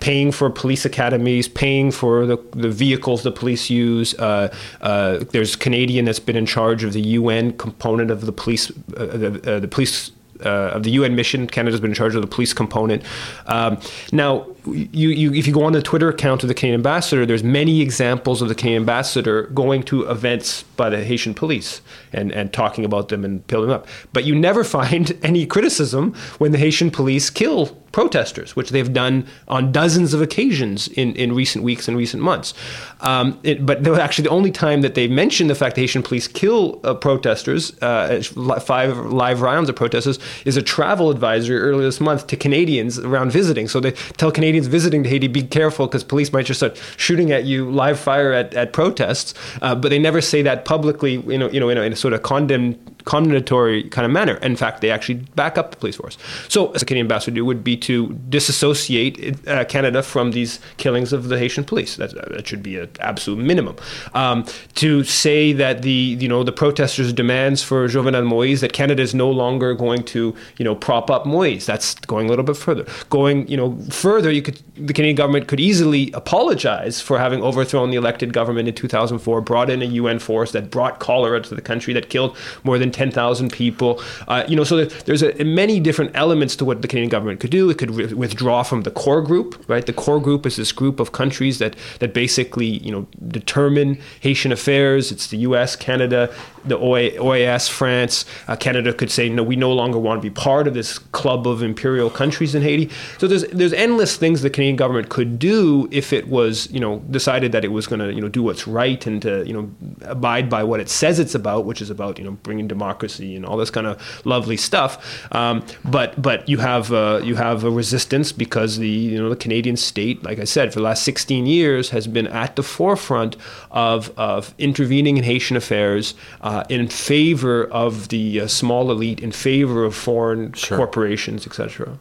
paying 0.00 0.32
for 0.32 0.50
police 0.50 0.84
academies, 0.84 1.46
paying 1.46 1.92
for 1.92 2.26
the, 2.26 2.36
the 2.50 2.68
vehicles 2.68 3.22
the 3.22 3.30
police 3.30 3.70
use. 3.70 4.12
Uh, 4.14 4.52
uh, 4.80 5.18
there's 5.30 5.54
Canadian 5.54 6.04
that's 6.04 6.18
been 6.18 6.36
in 6.36 6.46
charge 6.46 6.82
of 6.82 6.92
the 6.94 7.00
UN 7.00 7.56
component 7.56 8.10
of 8.10 8.26
the 8.26 8.32
police, 8.32 8.70
uh, 8.96 9.06
the, 9.06 9.56
uh, 9.56 9.60
the 9.60 9.68
police. 9.68 10.10
Uh, 10.44 10.76
of 10.76 10.84
the 10.84 10.90
UN 10.90 11.16
mission, 11.16 11.46
Canada's 11.46 11.80
been 11.80 11.90
in 11.90 11.94
charge 11.94 12.14
of 12.14 12.22
the 12.22 12.28
police 12.28 12.52
component. 12.52 13.02
Um, 13.46 13.78
now, 14.12 14.46
you, 14.66 15.08
you, 15.10 15.32
if 15.32 15.46
you 15.46 15.52
go 15.52 15.64
on 15.64 15.72
the 15.72 15.82
Twitter 15.82 16.08
account 16.08 16.42
of 16.42 16.48
the 16.48 16.54
Canadian 16.54 16.78
ambassador, 16.80 17.26
there's 17.26 17.42
many 17.42 17.80
examples 17.80 18.40
of 18.42 18.48
the 18.48 18.54
Canadian 18.54 18.82
ambassador 18.82 19.44
going 19.48 19.82
to 19.84 20.08
events 20.08 20.62
by 20.76 20.90
the 20.90 21.02
Haitian 21.02 21.34
police 21.34 21.80
and, 22.12 22.30
and 22.32 22.52
talking 22.52 22.84
about 22.84 23.08
them 23.08 23.24
and 23.24 23.46
building 23.46 23.70
up. 23.70 23.86
But 24.12 24.24
you 24.24 24.34
never 24.34 24.64
find 24.78 25.18
any 25.22 25.46
criticism 25.46 26.14
when 26.38 26.52
the 26.52 26.58
Haitian 26.58 26.90
police 26.90 27.30
kill 27.30 27.76
protesters, 27.98 28.54
which 28.54 28.70
they've 28.70 28.92
done 28.92 29.26
on 29.48 29.72
dozens 29.72 30.14
of 30.14 30.22
occasions 30.22 30.86
in, 30.86 31.16
in 31.16 31.34
recent 31.34 31.64
weeks 31.64 31.88
and 31.88 31.96
recent 31.96 32.22
months. 32.22 32.54
Um, 33.00 33.40
it, 33.42 33.66
but 33.66 33.82
they 33.82 33.90
were 33.90 33.98
actually 33.98 34.22
the 34.22 34.30
only 34.30 34.52
time 34.52 34.82
that 34.82 34.94
they 34.94 35.08
mentioned 35.08 35.50
the 35.50 35.56
fact 35.56 35.74
that 35.74 35.80
Haitian 35.80 36.04
police 36.04 36.28
kill 36.28 36.78
uh, 36.84 36.94
protesters, 36.94 37.76
uh, 37.82 38.22
five 38.60 38.96
live 38.98 39.40
rounds 39.40 39.68
of 39.68 39.74
protesters, 39.74 40.20
is 40.44 40.56
a 40.56 40.62
travel 40.62 41.10
advisory 41.10 41.58
earlier 41.58 41.86
this 41.86 42.00
month 42.00 42.28
to 42.28 42.36
Canadians 42.36 43.00
around 43.00 43.32
visiting. 43.32 43.66
So 43.66 43.80
they 43.80 43.90
tell 43.90 44.30
Canadians 44.30 44.68
visiting 44.68 45.02
to 45.02 45.08
Haiti, 45.08 45.26
be 45.26 45.42
careful 45.42 45.88
because 45.88 46.04
police 46.04 46.32
might 46.32 46.46
just 46.46 46.60
start 46.60 46.80
shooting 46.96 47.32
at 47.32 47.46
you, 47.46 47.68
live 47.68 47.98
fire 47.98 48.32
at, 48.32 48.54
at 48.54 48.72
protests. 48.72 49.34
Uh, 49.60 49.74
but 49.74 49.88
they 49.88 49.98
never 49.98 50.20
say 50.20 50.40
that 50.42 50.64
publicly, 50.64 51.14
you 51.14 51.36
know, 51.36 51.50
you 51.50 51.58
know, 51.58 51.68
in 51.68 51.76
a, 51.78 51.82
in 51.82 51.92
a 51.92 51.96
sort 51.96 52.14
of 52.14 52.22
condemn, 52.22 52.78
condemnatory 53.08 53.84
kind 53.84 54.04
of 54.04 54.12
manner. 54.12 54.34
In 54.36 54.54
fact, 54.54 54.82
they 54.82 54.90
actually 54.90 55.14
back 55.34 55.56
up 55.56 55.70
the 55.70 55.78
police 55.78 55.96
force. 55.96 56.18
So, 56.48 56.72
as 56.72 56.82
a 56.82 56.84
Canadian 56.84 57.06
ambassador 57.06 57.36
do 57.36 57.44
would 57.44 57.64
be 57.64 57.74
to 57.78 58.12
disassociate 58.28 59.48
uh, 59.48 59.64
Canada 59.64 60.02
from 60.02 60.32
these 60.32 60.60
killings 60.76 61.14
of 61.14 61.28
the 61.28 61.38
Haitian 61.38 61.64
police. 61.64 61.96
That, 61.96 62.10
that 62.30 62.46
should 62.46 62.62
be 62.62 62.78
an 62.78 62.90
absolute 63.00 63.38
minimum. 63.38 63.76
Um, 64.12 64.44
to 64.74 65.04
say 65.04 65.54
that 65.54 65.80
the 65.80 66.18
you 66.20 66.28
know 66.28 66.44
the 66.44 66.52
protesters' 66.52 67.14
demands 67.14 67.62
for 67.62 67.88
Jovenel 67.88 68.26
Moïse 68.34 68.60
that 68.60 68.74
Canada 68.74 69.02
is 69.02 69.14
no 69.14 69.30
longer 69.30 69.72
going 69.72 70.02
to 70.14 70.34
you 70.58 70.64
know 70.66 70.74
prop 70.74 71.10
up 71.10 71.24
Moïse. 71.24 71.64
That's 71.64 71.94
going 71.94 72.26
a 72.26 72.28
little 72.28 72.44
bit 72.44 72.58
further. 72.58 72.84
Going 73.08 73.48
you 73.48 73.56
know 73.56 73.78
further, 73.88 74.30
you 74.30 74.42
could 74.42 74.60
the 74.76 74.92
Canadian 74.92 75.16
government 75.16 75.48
could 75.48 75.60
easily 75.60 76.12
apologize 76.12 77.00
for 77.00 77.18
having 77.18 77.42
overthrown 77.42 77.90
the 77.90 77.96
elected 77.96 78.34
government 78.34 78.68
in 78.68 78.74
2004, 78.74 79.40
brought 79.40 79.70
in 79.70 79.80
a 79.80 79.86
UN 79.86 80.18
force 80.18 80.52
that 80.52 80.70
brought 80.70 80.98
cholera 81.00 81.40
to 81.40 81.54
the 81.54 81.62
country 81.62 81.94
that 81.94 82.10
killed 82.10 82.36
more 82.64 82.78
than 82.78 82.90
10,000 82.98 83.52
people. 83.52 84.02
Uh, 84.26 84.42
you 84.48 84.56
know, 84.56 84.64
so 84.64 84.84
there's 84.84 85.22
a, 85.22 85.32
many 85.44 85.78
different 85.78 86.10
elements 86.14 86.56
to 86.56 86.64
what 86.64 86.82
the 86.82 86.88
Canadian 86.88 87.08
government 87.08 87.38
could 87.38 87.50
do. 87.50 87.70
It 87.70 87.78
could 87.78 87.90
wi- 87.90 88.12
withdraw 88.12 88.64
from 88.64 88.82
the 88.82 88.90
core 88.90 89.22
group, 89.22 89.64
right? 89.68 89.86
The 89.86 89.92
core 89.92 90.20
group 90.20 90.44
is 90.44 90.56
this 90.56 90.72
group 90.72 90.98
of 90.98 91.12
countries 91.12 91.60
that 91.60 91.76
that 92.00 92.12
basically 92.12 92.66
you 92.66 92.90
know 92.90 93.06
determine 93.28 93.98
Haitian 94.20 94.50
affairs. 94.50 95.12
It's 95.12 95.28
the 95.28 95.38
U.S., 95.48 95.76
Canada, 95.76 96.28
the 96.68 96.78
OAS, 96.78 97.68
France. 97.68 98.24
Uh, 98.46 98.56
Canada 98.56 98.92
could 98.92 99.10
say 99.10 99.28
no, 99.28 99.42
we 99.42 99.56
no 99.56 99.72
longer 99.72 99.98
want 99.98 100.22
to 100.22 100.22
be 100.22 100.34
part 100.34 100.66
of 100.66 100.74
this 100.74 100.98
club 100.98 101.46
of 101.46 101.62
imperial 101.62 102.10
countries 102.10 102.54
in 102.54 102.62
Haiti. 102.62 102.90
So 103.18 103.26
there's 103.26 103.44
there's 103.48 103.72
endless 103.72 104.16
things 104.16 104.42
the 104.42 104.50
Canadian 104.50 104.76
government 104.76 105.08
could 105.08 105.38
do 105.38 105.88
if 105.90 106.12
it 106.12 106.28
was 106.28 106.70
you 106.70 106.80
know 106.80 106.98
decided 107.10 107.52
that 107.52 107.64
it 107.64 107.68
was 107.68 107.86
going 107.86 108.00
to 108.00 108.12
you 108.12 108.20
know 108.20 108.28
do 108.28 108.42
what's 108.42 108.66
right 108.66 109.04
and 109.06 109.20
to 109.22 109.44
you 109.46 109.52
know 109.52 109.70
abide 110.02 110.48
by 110.48 110.62
what 110.62 110.80
it 110.80 110.88
says 110.88 111.18
it's 111.18 111.34
about, 111.34 111.64
which 111.64 111.80
is 111.80 111.90
about 111.90 112.18
you 112.18 112.24
know 112.24 112.32
bringing 112.42 112.68
democracy 112.68 113.36
and 113.36 113.44
all 113.44 113.56
this 113.56 113.70
kind 113.70 113.86
of 113.86 114.26
lovely 114.26 114.56
stuff. 114.56 115.32
Um, 115.34 115.64
but 115.84 116.20
but 116.20 116.48
you 116.48 116.58
have 116.58 116.92
uh, 116.92 117.20
you 117.24 117.36
have 117.36 117.64
a 117.64 117.70
resistance 117.70 118.32
because 118.32 118.78
the 118.78 118.88
you 118.88 119.18
know 119.18 119.28
the 119.28 119.36
Canadian 119.36 119.76
state, 119.76 120.22
like 120.22 120.38
I 120.38 120.44
said, 120.44 120.72
for 120.72 120.80
the 120.80 120.84
last 120.84 121.02
16 121.04 121.46
years 121.46 121.90
has 121.90 122.06
been 122.06 122.26
at 122.26 122.56
the 122.56 122.62
forefront 122.62 123.36
of 123.70 124.12
of 124.16 124.54
intervening 124.58 125.16
in 125.16 125.24
Haitian 125.24 125.56
affairs 125.56 126.14
uh, 126.40 126.57
in 126.68 126.88
favor 126.88 127.64
of 127.64 128.08
the 128.08 128.40
uh, 128.40 128.46
small 128.46 128.90
elite, 128.90 129.20
in 129.20 129.32
favor 129.32 129.84
of 129.84 129.94
foreign 129.94 130.52
Sure. 130.52 130.76
corporations, 130.78 131.46
etc. 131.46 131.98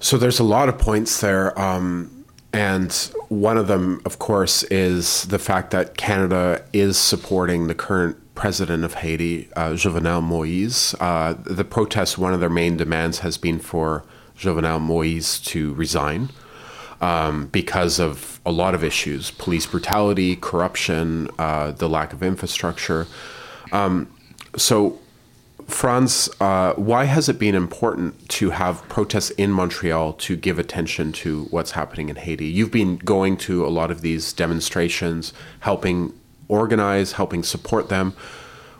So 0.00 0.16
there's 0.18 0.38
a 0.38 0.44
lot 0.44 0.68
of 0.68 0.78
points 0.78 1.20
there. 1.20 1.58
Um, 1.58 2.10
and 2.52 2.92
one 3.28 3.56
of 3.58 3.66
them, 3.66 4.00
of 4.04 4.18
course, 4.18 4.62
is 4.64 5.24
the 5.24 5.38
fact 5.38 5.70
that 5.72 5.96
Canada 5.96 6.64
is 6.72 6.96
supporting 6.96 7.66
the 7.66 7.74
current 7.74 8.16
president 8.34 8.84
of 8.84 8.94
Haiti, 8.94 9.48
uh, 9.56 9.70
Jovenel 9.70 10.22
Moïse. 10.22 10.94
Uh, 11.00 11.34
the 11.44 11.64
protests, 11.64 12.16
one 12.18 12.32
of 12.34 12.40
their 12.40 12.50
main 12.50 12.76
demands 12.76 13.20
has 13.20 13.38
been 13.38 13.58
for 13.58 14.04
Jovenel 14.38 14.80
Moïse 14.80 15.42
to 15.46 15.72
resign 15.74 16.28
um, 17.04 17.48
because 17.48 18.00
of 18.00 18.40
a 18.46 18.50
lot 18.50 18.74
of 18.74 18.82
issues 18.82 19.30
police 19.32 19.66
brutality, 19.66 20.36
corruption, 20.36 21.28
uh, 21.38 21.70
the 21.72 21.86
lack 21.86 22.14
of 22.14 22.22
infrastructure. 22.22 23.06
Um, 23.72 24.10
so, 24.56 24.98
Frantz, 25.66 26.30
uh, 26.40 26.72
why 26.74 27.04
has 27.04 27.28
it 27.28 27.38
been 27.38 27.54
important 27.54 28.28
to 28.30 28.50
have 28.50 28.86
protests 28.88 29.30
in 29.30 29.50
Montreal 29.50 30.14
to 30.14 30.34
give 30.34 30.58
attention 30.58 31.12
to 31.12 31.44
what's 31.50 31.72
happening 31.72 32.08
in 32.08 32.16
Haiti? 32.16 32.46
You've 32.46 32.70
been 32.70 32.96
going 32.96 33.36
to 33.48 33.66
a 33.66 33.68
lot 33.68 33.90
of 33.90 34.00
these 34.00 34.32
demonstrations, 34.32 35.34
helping 35.60 36.14
organize, 36.48 37.12
helping 37.12 37.42
support 37.42 37.90
them. 37.90 38.14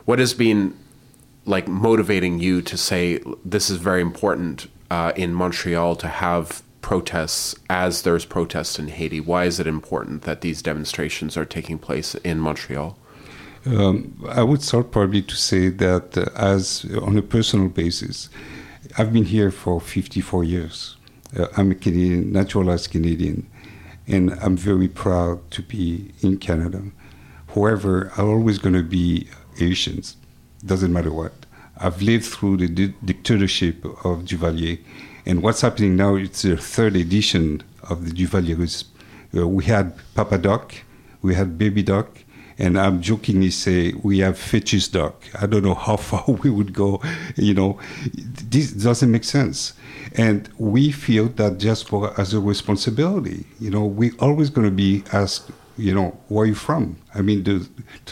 What 0.06 0.18
has 0.18 0.32
been 0.32 0.74
like 1.44 1.68
motivating 1.68 2.40
you 2.40 2.62
to 2.62 2.78
say 2.78 3.20
this 3.44 3.68
is 3.68 3.76
very 3.76 4.00
important 4.00 4.66
uh, 4.90 5.12
in 5.14 5.34
Montreal 5.34 5.96
to 5.96 6.08
have 6.08 6.62
protests 6.84 7.54
as 7.70 8.02
there's 8.02 8.26
protests 8.26 8.78
in 8.78 8.88
Haiti? 8.88 9.18
Why 9.18 9.46
is 9.46 9.58
it 9.58 9.66
important 9.66 10.20
that 10.24 10.42
these 10.42 10.60
demonstrations 10.60 11.34
are 11.34 11.46
taking 11.46 11.78
place 11.78 12.14
in 12.16 12.38
Montreal? 12.40 12.98
Um, 13.64 14.22
I 14.28 14.42
would 14.42 14.62
start 14.62 14.90
probably 14.90 15.22
to 15.22 15.34
say 15.34 15.70
that 15.70 16.18
uh, 16.18 16.26
as 16.36 16.84
on 17.00 17.16
a 17.16 17.22
personal 17.22 17.70
basis, 17.70 18.28
I've 18.98 19.14
been 19.14 19.24
here 19.24 19.50
for 19.50 19.80
54 19.80 20.44
years. 20.44 20.98
Uh, 21.34 21.46
I'm 21.56 21.70
a 21.70 21.74
Canadian, 21.74 22.32
naturalized 22.32 22.90
Canadian, 22.90 23.48
and 24.06 24.32
I'm 24.42 24.58
very 24.58 24.88
proud 24.88 25.50
to 25.52 25.62
be 25.62 26.12
in 26.20 26.36
Canada. 26.36 26.82
However, 27.54 28.12
I'm 28.18 28.28
always 28.28 28.58
going 28.58 28.74
to 28.74 28.82
be 28.82 29.26
Haitians, 29.56 30.18
doesn't 30.66 30.92
matter 30.92 31.10
what. 31.10 31.32
I've 31.78 32.02
lived 32.02 32.26
through 32.26 32.58
the 32.58 32.68
di- 32.68 32.94
dictatorship 33.02 33.86
of 34.04 34.26
Duvalier, 34.28 34.78
and 35.26 35.42
what's 35.42 35.62
happening 35.62 35.96
now, 35.96 36.16
it's 36.16 36.42
the 36.42 36.56
third 36.56 36.96
edition 36.96 37.62
of 37.88 38.04
the 38.06 38.10
Duvalierism. 38.10 38.84
Uh, 39.37 39.48
we 39.48 39.64
had 39.64 39.94
Papa 40.14 40.38
Doc, 40.38 40.74
we 41.22 41.34
had 41.34 41.56
Baby 41.56 41.82
Doc, 41.82 42.08
and 42.58 42.78
I'm 42.78 43.00
jokingly 43.00 43.50
say 43.50 43.94
we 44.02 44.18
have 44.18 44.38
fetish 44.38 44.88
Doc. 44.88 45.24
I 45.40 45.46
don't 45.46 45.64
know 45.64 45.74
how 45.74 45.96
far 46.08 46.24
we 46.26 46.50
would 46.50 46.74
go. 46.74 47.00
You 47.37 47.54
know, 47.54 47.78
this 48.12 48.72
doesn't 48.72 49.10
make 49.10 49.24
sense, 49.24 49.72
and 50.14 50.48
we 50.58 50.92
feel 50.92 51.28
that 51.30 51.58
just 51.58 51.88
for 51.88 52.18
as 52.20 52.34
a 52.34 52.40
responsibility. 52.40 53.46
You 53.58 53.70
know, 53.70 53.84
we're 53.87 54.14
always 54.20 54.50
going 54.50 54.66
to 54.66 54.74
be 54.74 55.04
asked. 55.12 55.50
You 55.76 55.92
know, 55.92 56.16
where 56.28 56.44
are 56.44 56.46
you 56.46 56.54
from? 56.54 56.96
I 57.16 57.22
mean, 57.22 57.42
the, 57.42 57.68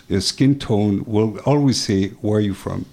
the 0.08 0.20
skin 0.20 0.58
tone 0.58 1.04
will 1.06 1.38
always 1.46 1.80
say, 1.80 2.08
where 2.20 2.38
are 2.38 2.40
you 2.40 2.54
from? 2.54 2.86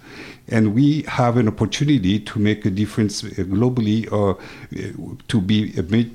And 0.51 0.73
we 0.73 1.03
have 1.03 1.37
an 1.37 1.47
opportunity 1.47 2.19
to 2.19 2.39
make 2.39 2.65
a 2.65 2.69
difference 2.69 3.23
uh, 3.23 3.27
globally 3.27 4.11
or 4.11 4.37
uh, 4.37 5.15
to 5.27 5.41
be 5.41 5.73
uh, 5.77 5.83
me- 5.83 6.11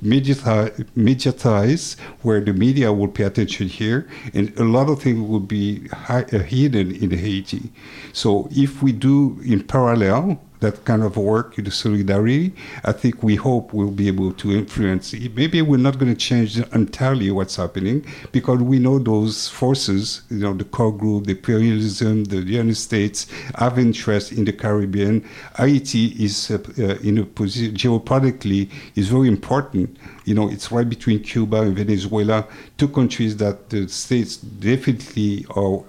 mediatized 0.96 1.98
where 2.22 2.40
the 2.40 2.52
media 2.52 2.92
will 2.92 3.08
pay 3.08 3.24
attention 3.24 3.68
here 3.68 4.08
and 4.32 4.56
a 4.58 4.64
lot 4.64 4.88
of 4.88 5.02
things 5.02 5.20
will 5.28 5.40
be 5.40 5.88
hidden 6.30 6.94
in 6.94 7.10
Haiti. 7.10 7.70
So 8.12 8.48
if 8.50 8.82
we 8.82 8.92
do 8.92 9.38
in 9.44 9.62
parallel 9.62 10.40
that 10.64 10.84
kind 10.84 11.02
of 11.02 11.16
work, 11.16 11.56
the 11.56 11.70
solidarity, 11.70 12.54
I 12.84 12.92
think 12.92 13.22
we 13.22 13.34
hope 13.36 13.72
we'll 13.74 13.90
be 13.90 14.08
able 14.08 14.32
to 14.32 14.52
influence. 14.52 15.12
Maybe 15.12 15.60
we're 15.60 15.76
not 15.88 15.98
going 15.98 16.12
to 16.12 16.20
change 16.30 16.58
entirely 16.72 17.30
what's 17.30 17.56
happening 17.56 18.04
because 18.32 18.60
we 18.60 18.78
know 18.78 18.98
those 18.98 19.48
forces, 19.48 20.22
you 20.30 20.38
know, 20.38 20.54
the 20.54 20.64
core 20.64 20.96
group, 20.96 21.26
the 21.26 21.32
imperialism, 21.32 22.24
the 22.24 22.38
United 22.38 22.76
States 22.76 23.26
have 23.56 23.78
interest 23.78 24.32
in 24.32 24.44
the 24.44 24.52
Caribbean. 24.52 25.28
Haiti 25.56 26.06
is 26.24 26.50
uh, 26.50 26.58
uh, 26.78 27.08
in 27.08 27.18
a 27.18 27.24
position 27.24 27.74
geopolitically 27.74 28.70
is 28.94 29.08
very 29.08 29.28
important. 29.28 29.98
You 30.24 30.34
know, 30.34 30.48
it's 30.50 30.72
right 30.72 30.88
between 30.88 31.22
Cuba 31.22 31.60
and 31.62 31.76
Venezuela, 31.76 32.46
two 32.78 32.88
countries 32.88 33.36
that 33.36 33.68
the 33.68 33.86
states 33.88 34.36
definitely 34.38 35.44
are 35.54 35.84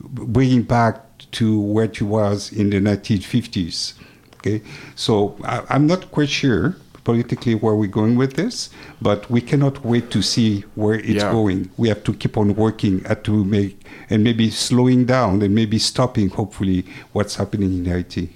bringing 0.00 0.62
back 0.62 0.96
to 1.32 1.60
where 1.60 1.84
it 1.84 2.02
was 2.02 2.52
in 2.52 2.70
the 2.70 2.80
1950s. 2.80 3.94
Okay, 4.42 4.60
so 4.96 5.36
I, 5.44 5.62
I'm 5.70 5.86
not 5.86 6.10
quite 6.10 6.28
sure 6.28 6.74
politically 7.04 7.54
where 7.54 7.74
we're 7.74 7.86
going 7.88 8.16
with 8.16 8.34
this, 8.34 8.70
but 9.00 9.28
we 9.30 9.40
cannot 9.40 9.84
wait 9.84 10.10
to 10.10 10.22
see 10.22 10.64
where 10.74 10.94
it's 10.94 11.22
Yeah. 11.22 11.32
going. 11.32 11.70
We 11.76 11.88
have 11.88 12.02
to 12.04 12.12
keep 12.12 12.36
on 12.36 12.54
working 12.54 13.04
at 13.06 13.24
to 13.24 13.44
make 13.44 13.80
and 14.10 14.22
maybe 14.22 14.50
slowing 14.50 15.04
down 15.04 15.42
and 15.42 15.54
maybe 15.54 15.78
stopping, 15.78 16.28
hopefully, 16.30 16.84
what's 17.12 17.36
happening 17.36 17.72
in 17.78 17.84
Haiti. 17.86 18.30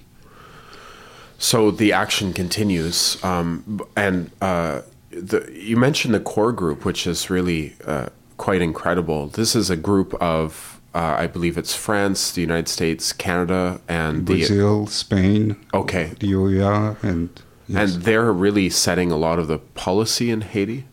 So 1.39 1.71
the 1.71 1.93
action 1.93 2.33
continues, 2.33 3.23
um, 3.23 3.81
and 3.95 4.31
uh, 4.41 4.81
the, 5.11 5.49
you 5.53 5.77
mentioned 5.77 6.15
the 6.15 6.21
core 6.21 6.53
group, 6.53 6.85
which 6.85 7.07
is 7.07 7.29
really 7.31 7.75
uh, 7.85 8.07
quite 8.37 8.63
incredible. 8.63 9.27
This 9.29 9.55
is 9.55 9.71
a 9.71 9.77
group 9.77 10.15
of, 10.15 10.76
uh, 10.97 11.15
I 11.19 11.27
believe 11.27 11.59
it's 11.59 11.75
France, 11.75 12.33
the 12.33 12.41
United 12.41 12.69
States, 12.69 13.13
Canada, 13.13 13.83
and 13.87 14.27
the 14.27 14.39
Brazil, 14.39 14.87
Spain, 14.87 15.57
okay, 15.75 16.13
the 16.21 16.33
OEA, 16.33 17.03
and 17.03 17.29
yes. 17.69 17.95
and 17.95 18.03
they're 18.05 18.33
really 18.33 18.71
setting 18.71 19.13
a 19.13 19.17
lot 19.17 19.39
of 19.39 19.47
the 19.47 19.59
policy 19.59 20.31
in 20.31 20.41
Haiti. 20.41 20.87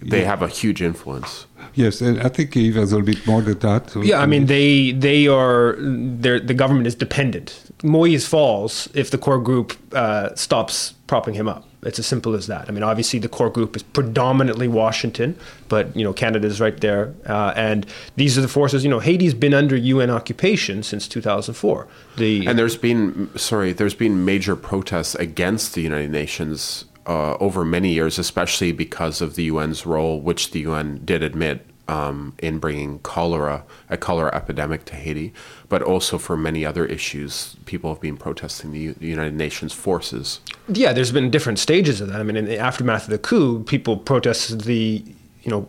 They 0.00 0.24
have 0.24 0.42
a 0.42 0.48
huge 0.48 0.80
influence. 0.80 1.46
yes, 1.74 2.00
and 2.00 2.20
I 2.22 2.28
think 2.28 2.54
Yves 2.54 2.76
has 2.76 2.92
a 2.92 2.98
little 2.98 3.14
bit 3.14 3.26
more 3.26 3.42
than 3.42 3.58
that. 3.58 3.96
Yeah, 3.96 4.20
I 4.20 4.26
mean 4.26 4.46
they 4.46 4.92
they 4.92 5.26
are 5.26 5.74
the 5.80 6.54
government 6.54 6.86
is 6.86 6.94
dependent. 6.94 7.48
Moise 7.82 8.28
falls 8.28 8.88
if 8.94 9.10
the 9.10 9.18
core 9.18 9.40
group 9.40 9.76
uh, 9.92 10.34
stops 10.36 10.94
propping 11.10 11.34
him 11.34 11.48
up. 11.48 11.64
It's 11.82 11.98
as 11.98 12.06
simple 12.06 12.36
as 12.36 12.46
that. 12.46 12.68
I 12.68 12.72
mean, 12.72 12.84
obviously 12.84 13.18
the 13.18 13.28
core 13.28 13.50
group 13.50 13.74
is 13.74 13.82
predominantly 13.82 14.68
Washington, 14.68 15.36
but 15.68 15.94
you 15.96 16.04
know 16.04 16.12
Canada 16.12 16.46
is 16.46 16.60
right 16.60 16.80
there, 16.80 17.12
uh, 17.26 17.52
and 17.56 17.84
these 18.14 18.38
are 18.38 18.42
the 18.42 18.46
forces. 18.46 18.84
You 18.84 18.90
know, 18.90 19.00
Haiti's 19.00 19.34
been 19.34 19.52
under 19.52 19.74
UN 19.74 20.08
occupation 20.08 20.84
since 20.84 21.08
2004. 21.08 21.88
The 22.16 22.46
And 22.46 22.56
there's 22.56 22.76
been 22.76 23.28
sorry, 23.36 23.72
there's 23.72 23.96
been 23.96 24.24
major 24.24 24.54
protests 24.54 25.16
against 25.16 25.74
the 25.74 25.80
United 25.80 26.12
Nations 26.12 26.84
uh, 27.06 27.34
over 27.38 27.64
many 27.64 27.92
years, 27.92 28.16
especially 28.16 28.70
because 28.70 29.20
of 29.20 29.34
the 29.34 29.48
UN's 29.50 29.84
role, 29.84 30.20
which 30.20 30.52
the 30.52 30.60
UN 30.60 31.00
did 31.04 31.24
admit 31.24 31.66
um, 31.90 32.34
in 32.38 32.60
bringing 32.60 33.00
cholera, 33.00 33.64
a 33.88 33.96
cholera 33.96 34.32
epidemic 34.32 34.84
to 34.84 34.94
Haiti, 34.94 35.32
but 35.68 35.82
also 35.82 36.18
for 36.18 36.36
many 36.36 36.64
other 36.64 36.86
issues. 36.86 37.56
People 37.66 37.92
have 37.92 38.00
been 38.00 38.16
protesting 38.16 38.70
the, 38.70 38.78
U- 38.78 38.94
the 38.94 39.08
United 39.08 39.34
Nations 39.34 39.72
forces. 39.72 40.40
yeah, 40.68 40.92
there's 40.92 41.10
been 41.10 41.30
different 41.30 41.58
stages 41.58 42.00
of 42.00 42.08
that. 42.08 42.20
I 42.20 42.22
mean, 42.22 42.36
in 42.36 42.44
the 42.44 42.58
aftermath 42.58 43.04
of 43.04 43.10
the 43.10 43.18
coup, 43.18 43.64
people 43.64 43.96
protested 43.96 44.60
the, 44.62 45.04
you 45.42 45.50
know, 45.50 45.68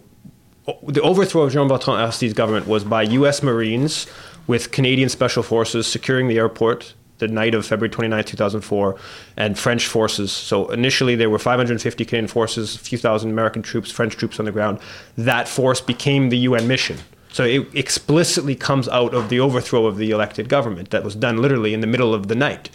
the 0.83 1.01
overthrow 1.01 1.41
of 1.41 1.51
Jean-Bertrand 1.51 1.99
Aristide's 1.99 2.35
government 2.35 2.67
was 2.67 2.83
by 2.83 3.01
U.S. 3.01 3.41
Marines 3.41 4.05
with 4.45 4.71
Canadian 4.71 5.09
Special 5.09 5.41
Forces 5.41 5.87
securing 5.87 6.27
the 6.27 6.37
airport 6.37 6.93
the 7.21 7.27
night 7.29 7.55
of 7.55 7.65
February 7.65 7.89
29, 7.89 8.23
2004, 8.25 8.95
and 9.37 9.57
French 9.57 9.87
forces. 9.87 10.31
So 10.31 10.69
initially 10.71 11.15
there 11.15 11.29
were 11.29 11.39
550 11.39 12.03
Canadian 12.05 12.27
forces, 12.27 12.75
a 12.75 12.79
few 12.79 12.97
thousand 12.97 13.29
American 13.29 13.61
troops, 13.61 13.89
French 13.89 14.17
troops 14.17 14.39
on 14.39 14.45
the 14.45 14.51
ground. 14.51 14.79
That 15.17 15.47
force 15.47 15.79
became 15.79 16.29
the 16.29 16.37
UN 16.39 16.67
mission. 16.67 16.97
So 17.31 17.45
it 17.45 17.67
explicitly 17.73 18.55
comes 18.55 18.89
out 18.89 19.13
of 19.13 19.29
the 19.29 19.39
overthrow 19.39 19.85
of 19.85 19.97
the 19.97 20.11
elected 20.11 20.49
government 20.49 20.89
that 20.89 21.03
was 21.03 21.15
done 21.15 21.37
literally 21.37 21.73
in 21.73 21.79
the 21.79 21.87
middle 21.87 22.13
of 22.13 22.27
the 22.27 22.35
night. 22.35 22.69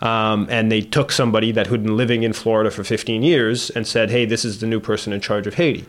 Um, 0.00 0.46
and 0.50 0.70
they 0.70 0.80
took 0.80 1.12
somebody 1.12 1.52
that 1.52 1.66
had 1.66 1.82
been 1.82 1.96
living 1.96 2.22
in 2.22 2.32
Florida 2.32 2.70
for 2.70 2.84
15 2.84 3.22
years 3.22 3.70
and 3.70 3.86
said, 3.86 4.10
"Hey, 4.10 4.24
this 4.24 4.44
is 4.44 4.60
the 4.60 4.66
new 4.66 4.80
person 4.80 5.12
in 5.12 5.20
charge 5.20 5.46
of 5.46 5.54
Haiti." 5.54 5.84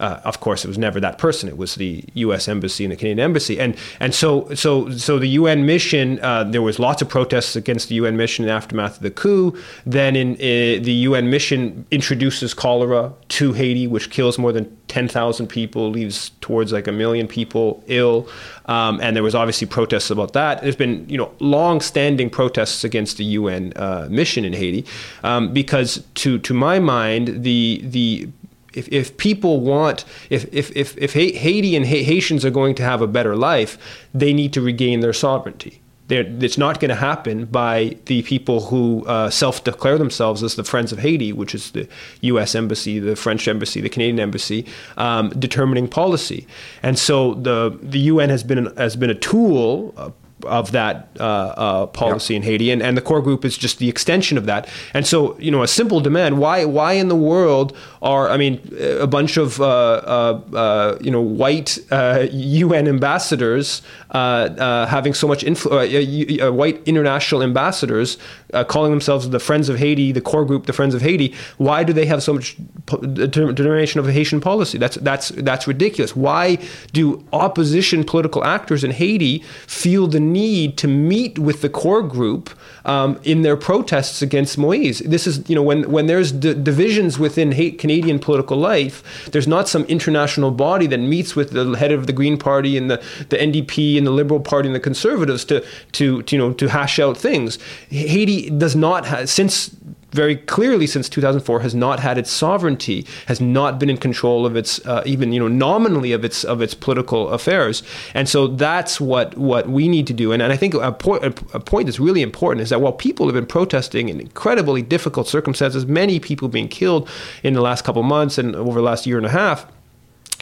Uh, 0.00 0.20
of 0.24 0.40
course, 0.40 0.64
it 0.64 0.68
was 0.68 0.78
never 0.78 1.00
that 1.00 1.18
person. 1.18 1.48
It 1.48 1.56
was 1.56 1.76
the 1.76 2.04
U.S. 2.14 2.48
embassy 2.48 2.84
and 2.84 2.92
the 2.92 2.96
Canadian 2.96 3.20
embassy. 3.20 3.58
And 3.58 3.76
and 4.00 4.14
so 4.14 4.52
so 4.54 4.90
so 4.90 5.18
the 5.18 5.28
UN 5.28 5.66
mission. 5.66 6.18
Uh, 6.20 6.44
there 6.44 6.62
was 6.62 6.78
lots 6.78 7.02
of 7.02 7.08
protests 7.08 7.56
against 7.56 7.88
the 7.88 7.94
UN 7.96 8.16
mission 8.16 8.44
in 8.44 8.48
the 8.48 8.54
aftermath 8.54 8.96
of 8.96 9.02
the 9.02 9.10
coup. 9.10 9.56
Then 9.86 10.16
in 10.16 10.34
uh, 10.34 10.82
the 10.82 10.92
UN 11.08 11.30
mission 11.30 11.86
introduces 11.90 12.54
cholera 12.54 13.12
to 13.28 13.52
Haiti, 13.52 13.86
which 13.86 14.10
kills 14.10 14.38
more 14.38 14.52
than 14.52 14.64
10,000 14.88 15.46
people, 15.46 15.90
leaves 15.90 16.30
towards 16.40 16.72
like 16.72 16.86
a 16.86 16.92
million 16.92 17.26
people 17.26 17.82
ill. 17.86 18.28
Um, 18.66 19.00
and 19.00 19.14
there 19.16 19.22
was 19.22 19.34
obviously 19.34 19.66
protests 19.66 20.10
about 20.10 20.32
that. 20.34 20.62
There's 20.62 20.76
been, 20.76 21.08
you 21.08 21.18
know, 21.18 21.32
long-standing 21.38 22.30
protests 22.30 22.84
against 22.84 23.16
the 23.16 23.24
UN 23.24 23.53
uh, 23.76 24.06
mission 24.10 24.44
in 24.44 24.52
Haiti 24.52 24.84
um, 25.22 25.52
because, 25.52 26.04
to 26.16 26.38
to 26.38 26.54
my 26.54 26.78
mind, 26.78 27.42
the 27.44 27.80
the 27.84 28.28
if, 28.74 28.88
if 28.88 29.16
people 29.16 29.60
want, 29.60 30.04
if, 30.30 30.52
if, 30.52 30.76
if, 30.76 30.98
if 30.98 31.14
Ha- 31.14 31.38
Haiti 31.38 31.76
and 31.76 31.86
Ha- 31.86 32.02
Haitians 32.02 32.44
are 32.44 32.50
going 32.50 32.74
to 32.74 32.82
have 32.82 33.00
a 33.00 33.06
better 33.06 33.36
life, 33.36 33.78
they 34.12 34.32
need 34.32 34.52
to 34.54 34.60
regain 34.60 35.00
their 35.00 35.12
sovereignty. 35.12 35.80
They're, 36.08 36.26
it's 36.26 36.58
not 36.58 36.80
going 36.80 36.90
to 36.90 36.94
happen 36.96 37.46
by 37.46 37.96
the 38.06 38.22
people 38.22 38.66
who 38.66 39.06
uh, 39.06 39.30
self-declare 39.30 39.96
themselves 39.96 40.42
as 40.42 40.54
the 40.54 40.64
Friends 40.64 40.92
of 40.92 40.98
Haiti, 40.98 41.32
which 41.32 41.54
is 41.54 41.70
the 41.70 41.88
U.S. 42.22 42.54
embassy, 42.54 42.98
the 42.98 43.16
French 43.16 43.48
embassy, 43.48 43.80
the 43.80 43.88
Canadian 43.88 44.20
embassy, 44.20 44.66
um, 44.98 45.30
determining 45.30 45.88
policy. 45.88 46.46
And 46.82 46.98
so 46.98 47.34
the 47.34 47.78
the 47.80 48.00
UN 48.00 48.28
has 48.28 48.44
been 48.44 48.66
has 48.76 48.96
been 48.96 49.08
a 49.08 49.14
tool. 49.14 49.94
Uh, 49.96 50.10
of 50.46 50.72
that 50.72 51.08
uh, 51.18 51.22
uh, 51.22 51.86
policy 51.86 52.36
in 52.36 52.42
Haiti, 52.42 52.70
and, 52.70 52.82
and 52.82 52.96
the 52.96 53.02
core 53.02 53.22
group 53.22 53.44
is 53.44 53.56
just 53.56 53.78
the 53.78 53.88
extension 53.88 54.38
of 54.38 54.46
that. 54.46 54.68
And 54.92 55.06
so, 55.06 55.38
you 55.38 55.50
know, 55.50 55.62
a 55.62 55.68
simple 55.68 56.00
demand: 56.00 56.38
why 56.38 56.64
why 56.64 56.94
in 56.94 57.08
the 57.08 57.16
world 57.16 57.76
are 58.02 58.28
I 58.30 58.36
mean, 58.36 58.60
a 59.00 59.06
bunch 59.06 59.36
of 59.36 59.60
uh, 59.60 59.64
uh, 59.64 60.40
uh, 60.54 60.98
you 61.00 61.10
know 61.10 61.20
white 61.20 61.78
uh, 61.90 62.26
UN 62.30 62.88
ambassadors 62.88 63.82
uh, 64.10 64.16
uh, 64.58 64.86
having 64.86 65.14
so 65.14 65.26
much 65.26 65.42
influence, 65.42 65.92
uh, 65.92 66.46
uh, 66.46 66.52
white 66.52 66.80
international 66.86 67.42
ambassadors 67.42 68.18
uh, 68.54 68.64
calling 68.64 68.90
themselves 68.90 69.28
the 69.28 69.40
Friends 69.40 69.68
of 69.68 69.78
Haiti, 69.78 70.12
the 70.12 70.20
core 70.20 70.44
group, 70.44 70.66
the 70.66 70.72
Friends 70.72 70.94
of 70.94 71.02
Haiti. 71.02 71.34
Why 71.58 71.84
do 71.84 71.92
they 71.92 72.06
have 72.06 72.22
so 72.22 72.34
much 72.34 72.56
determination 72.86 74.00
of 74.00 74.06
Haitian 74.06 74.40
policy? 74.40 74.78
That's 74.78 74.96
that's 74.96 75.28
that's 75.30 75.66
ridiculous. 75.66 76.14
Why 76.14 76.58
do 76.92 77.24
opposition 77.32 78.04
political 78.04 78.44
actors 78.44 78.84
in 78.84 78.90
Haiti 78.92 79.40
feel 79.66 80.06
the 80.06 80.20
need 80.20 80.76
to 80.78 80.88
meet 80.88 81.38
with 81.38 81.62
the 81.62 81.68
core 81.68 82.02
group 82.02 82.50
um, 82.84 83.18
in 83.24 83.42
their 83.42 83.56
protests 83.56 84.22
against 84.22 84.58
Moise? 84.58 85.00
This 85.00 85.26
is 85.26 85.48
you 85.48 85.54
know 85.54 85.62
when 85.62 85.90
when 85.90 86.06
there's 86.06 86.32
d- 86.32 86.54
divisions 86.54 87.18
within 87.18 87.52
Canadian 87.76 88.18
political 88.18 88.56
life, 88.56 89.30
there's 89.32 89.48
not 89.48 89.68
some 89.68 89.84
international 89.84 90.50
body 90.50 90.86
that 90.86 90.98
meets 90.98 91.34
with 91.34 91.50
the 91.50 91.74
head 91.74 91.92
of 91.92 92.06
the 92.06 92.12
Green 92.12 92.38
Party 92.38 92.76
and 92.76 92.90
the, 92.90 93.02
the 93.28 93.36
NDP 93.36 93.98
and 93.98 94.06
the 94.06 94.10
Liberal 94.10 94.40
Party 94.40 94.68
and 94.68 94.74
the 94.74 94.80
Conservatives 94.80 95.44
to 95.46 95.64
to, 95.92 96.22
to 96.22 96.36
you 96.36 96.38
know 96.38 96.52
to 96.52 96.68
hash 96.68 96.98
out 96.98 97.16
things. 97.16 97.58
Haiti 97.90 98.43
does 98.50 98.76
not 98.76 99.06
have 99.06 99.28
since 99.28 99.74
very 100.14 100.36
clearly 100.36 100.86
since 100.86 101.08
2004 101.08 101.60
has 101.60 101.74
not 101.74 101.98
had 101.98 102.16
its 102.16 102.30
sovereignty, 102.30 103.04
has 103.26 103.40
not 103.40 103.80
been 103.80 103.90
in 103.90 103.96
control 103.96 104.46
of 104.46 104.54
its 104.54 104.84
uh, 104.86 105.02
even 105.04 105.32
you 105.32 105.40
know 105.40 105.48
nominally 105.48 106.12
of 106.12 106.24
its 106.24 106.44
of 106.44 106.62
its 106.62 106.72
political 106.72 107.28
affairs, 107.30 107.82
and 108.14 108.28
so 108.28 108.46
that's 108.46 109.00
what 109.00 109.36
what 109.36 109.68
we 109.68 109.88
need 109.88 110.06
to 110.06 110.12
do. 110.12 110.30
And, 110.30 110.40
and 110.40 110.52
I 110.52 110.56
think 110.56 110.74
a, 110.74 110.92
po- 110.92 111.16
a 111.16 111.34
a 111.52 111.60
point 111.60 111.86
that's 111.86 111.98
really 111.98 112.22
important 112.22 112.62
is 112.62 112.70
that 112.70 112.80
while 112.80 112.92
people 112.92 113.26
have 113.26 113.34
been 113.34 113.46
protesting 113.46 114.08
in 114.08 114.20
incredibly 114.20 114.82
difficult 114.82 115.26
circumstances, 115.26 115.84
many 115.84 116.20
people 116.20 116.48
being 116.48 116.68
killed 116.68 117.08
in 117.42 117.54
the 117.54 117.60
last 117.60 117.84
couple 117.84 118.02
months 118.04 118.38
and 118.38 118.54
over 118.54 118.80
the 118.80 118.86
last 118.86 119.06
year 119.06 119.16
and 119.16 119.26
a 119.26 119.30
half 119.30 119.66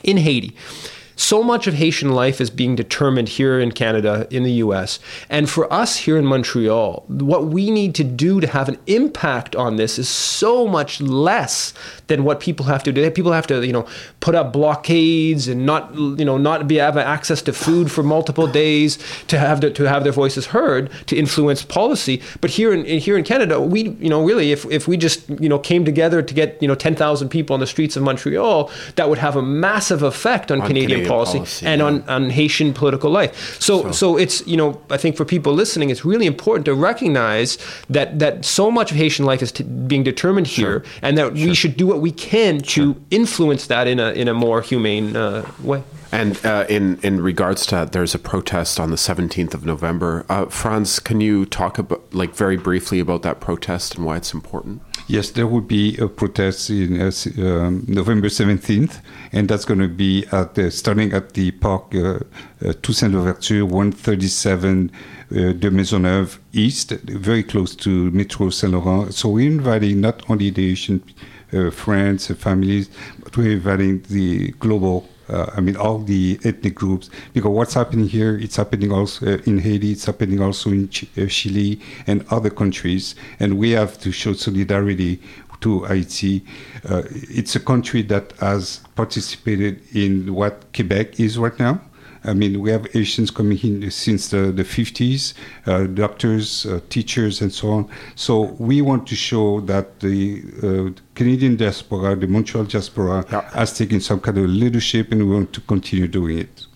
in 0.04 0.18
Haiti. 0.18 0.54
So 1.22 1.40
much 1.40 1.68
of 1.68 1.74
Haitian 1.74 2.10
life 2.10 2.40
is 2.40 2.50
being 2.50 2.74
determined 2.74 3.28
here 3.28 3.60
in 3.60 3.70
Canada, 3.70 4.26
in 4.30 4.42
the 4.42 4.54
US. 4.54 4.98
And 5.30 5.48
for 5.48 5.72
us 5.72 5.96
here 5.98 6.18
in 6.18 6.26
Montreal, 6.26 7.04
what 7.06 7.46
we 7.46 7.70
need 7.70 7.94
to 7.94 8.02
do 8.02 8.40
to 8.40 8.46
have 8.48 8.68
an 8.68 8.76
impact 8.88 9.54
on 9.54 9.76
this 9.76 10.00
is 10.00 10.08
so 10.08 10.66
much 10.66 11.00
less 11.00 11.74
than 12.08 12.24
what 12.24 12.40
people 12.40 12.66
have 12.66 12.82
to 12.82 12.92
do. 12.92 13.08
People 13.12 13.30
have 13.30 13.46
to, 13.46 13.64
you 13.64 13.72
know, 13.72 13.86
put 14.18 14.34
up 14.34 14.52
blockades 14.52 15.46
and 15.46 15.64
not, 15.64 15.94
you 15.94 16.24
know, 16.24 16.38
not 16.38 16.66
be 16.66 16.74
have 16.76 16.96
access 16.96 17.40
to 17.42 17.52
food 17.52 17.92
for 17.92 18.02
multiple 18.02 18.48
days 18.48 18.98
to 19.28 19.38
have 19.38 19.60
the, 19.60 19.70
to 19.70 19.84
have 19.84 20.02
their 20.02 20.12
voices 20.12 20.46
heard 20.46 20.90
to 21.06 21.16
influence 21.16 21.62
policy. 21.62 22.20
But 22.40 22.50
here 22.50 22.72
in, 22.72 22.84
in 22.84 22.98
here 22.98 23.16
in 23.16 23.22
Canada, 23.22 23.60
we, 23.60 23.90
you 24.00 24.10
know, 24.10 24.24
really, 24.24 24.50
if, 24.50 24.64
if 24.66 24.88
we 24.88 24.96
just, 24.96 25.28
you 25.40 25.48
know, 25.48 25.60
came 25.60 25.84
together 25.84 26.20
to 26.20 26.34
get, 26.34 26.60
you 26.60 26.66
know, 26.66 26.74
10,000 26.74 27.28
people 27.28 27.54
on 27.54 27.60
the 27.60 27.66
streets 27.68 27.96
of 27.96 28.02
Montreal, 28.02 28.72
that 28.96 29.08
would 29.08 29.18
have 29.18 29.36
a 29.36 29.42
massive 29.42 30.02
effect 30.02 30.50
on, 30.50 30.60
On 30.60 30.66
Canadian, 30.66 30.90
Canadian 30.90 31.11
policy, 31.14 31.38
policy, 31.38 31.66
and 31.70 31.78
yeah. 31.80 31.86
on, 31.86 31.94
on 32.08 32.30
Haitian 32.30 32.72
political 32.72 33.10
life. 33.10 33.32
So, 33.60 33.72
so, 33.92 34.06
it's, 34.22 34.36
you 34.46 34.56
know, 34.56 34.80
I 34.96 34.98
think 35.02 35.16
for 35.16 35.24
people 35.24 35.52
listening, 35.62 35.90
it's 35.92 36.04
really 36.12 36.26
important 36.26 36.64
to 36.70 36.74
recognize 36.74 37.58
that, 37.96 38.18
that 38.22 38.44
so 38.44 38.70
much 38.70 38.90
of 38.92 38.96
Haitian 38.96 39.24
life 39.30 39.42
is 39.46 39.52
t- 39.52 39.64
being 39.92 40.04
determined 40.12 40.48
here 40.58 40.76
and 41.04 41.12
that 41.18 41.28
we 41.34 41.54
should 41.54 41.76
do 41.76 41.86
what 41.86 42.00
we 42.00 42.12
can 42.12 42.60
to 42.76 42.82
influence 43.10 43.66
that 43.66 43.86
in 43.86 43.98
a, 44.00 44.10
in 44.12 44.28
a 44.28 44.34
more 44.34 44.62
humane 44.62 45.16
uh, 45.16 45.50
way. 45.62 45.82
And 46.12 46.44
uh, 46.44 46.66
in 46.68 46.98
in 47.02 47.22
regards 47.22 47.64
to 47.66 47.76
that, 47.76 47.92
there's 47.92 48.14
a 48.14 48.18
protest 48.18 48.78
on 48.78 48.90
the 48.90 48.96
17th 48.96 49.54
of 49.54 49.64
November. 49.64 50.26
Uh, 50.28 50.44
Frantz, 50.44 51.00
can 51.00 51.22
you 51.22 51.46
talk 51.46 51.78
about 51.78 52.14
like 52.14 52.34
very 52.34 52.58
briefly 52.58 53.00
about 53.00 53.22
that 53.22 53.40
protest 53.40 53.96
and 53.96 54.04
why 54.04 54.18
it's 54.18 54.34
important? 54.34 54.82
Yes, 55.08 55.30
there 55.30 55.46
will 55.46 55.62
be 55.62 55.96
a 55.96 56.08
protest 56.08 56.70
in 56.70 57.00
uh, 57.00 57.10
um, 57.38 57.84
November 57.88 58.28
17th, 58.28 59.00
and 59.32 59.48
that's 59.48 59.64
going 59.64 59.80
to 59.80 59.88
be 59.88 60.24
at 60.32 60.54
the, 60.54 60.70
starting 60.70 61.12
at 61.12 61.32
the 61.32 61.50
park 61.50 61.94
uh, 61.94 62.20
uh, 62.64 62.72
Toussaint 62.82 63.12
Louverture, 63.12 63.64
137 63.64 64.90
uh, 64.90 65.34
de 65.52 65.70
Maisonneuve 65.70 66.38
East, 66.52 66.90
very 66.90 67.42
close 67.42 67.74
to 67.76 68.10
Metro 68.12 68.50
Saint 68.50 68.72
Laurent. 68.72 69.12
So 69.12 69.30
we're 69.30 69.50
inviting 69.50 70.00
not 70.00 70.22
only 70.30 70.50
the 70.50 70.68
Haitian 70.68 71.02
uh, 71.52 71.70
friends 71.70 72.30
and 72.30 72.38
families, 72.38 72.88
but 73.24 73.36
we're 73.36 73.52
inviting 73.52 74.02
the 74.02 74.52
global. 74.52 75.08
Uh, 75.32 75.50
I 75.56 75.60
mean, 75.60 75.76
all 75.76 75.98
the 75.98 76.38
ethnic 76.44 76.74
groups, 76.74 77.08
because 77.32 77.50
what's 77.50 77.74
happening 77.74 78.06
here, 78.06 78.36
it's 78.36 78.56
happening 78.56 78.92
also 78.92 79.26
uh, 79.26 79.38
in 79.46 79.58
Haiti, 79.58 79.92
it's 79.92 80.04
happening 80.04 80.40
also 80.42 80.70
in 80.70 80.90
uh, 81.16 81.26
Chile 81.26 81.80
and 82.06 82.24
other 82.30 82.50
countries, 82.50 83.14
and 83.40 83.56
we 83.56 83.70
have 83.70 83.98
to 84.00 84.12
show 84.12 84.32
solidarity 84.34 85.20
to 85.60 85.84
Haiti. 85.84 86.44
It's 87.38 87.54
a 87.56 87.60
country 87.60 88.02
that 88.02 88.32
has 88.40 88.80
participated 88.94 89.80
in 89.94 90.34
what 90.34 90.54
Quebec 90.74 91.20
is 91.20 91.38
right 91.38 91.58
now. 91.58 91.80
I 92.24 92.34
mean, 92.34 92.60
we 92.60 92.70
have 92.70 92.86
Haitians 92.92 93.30
coming 93.30 93.58
in 93.58 93.90
since 93.90 94.28
the, 94.28 94.52
the 94.52 94.62
50s, 94.64 95.34
uh, 95.66 95.84
doctors, 95.86 96.66
uh, 96.66 96.80
teachers, 96.88 97.40
and 97.40 97.52
so 97.52 97.70
on. 97.70 97.88
So 98.14 98.42
we 98.58 98.80
want 98.80 99.06
to 99.08 99.16
show 99.16 99.60
that 99.62 100.00
the 100.00 100.42
uh, 100.62 101.00
Canadian 101.14 101.56
diaspora, 101.56 102.14
the 102.16 102.26
Montreal 102.28 102.64
diaspora, 102.66 103.24
Yeah. 103.30 103.50
has 103.50 103.76
taken 103.76 104.00
some 104.00 104.20
kind 104.20 104.38
of 104.38 104.46
leadership, 104.48 105.10
and 105.10 105.26
we 105.28 105.34
want 105.34 105.52
to 105.54 105.60
continue 105.62 106.06
doing 106.06 106.38
it. 106.38 106.66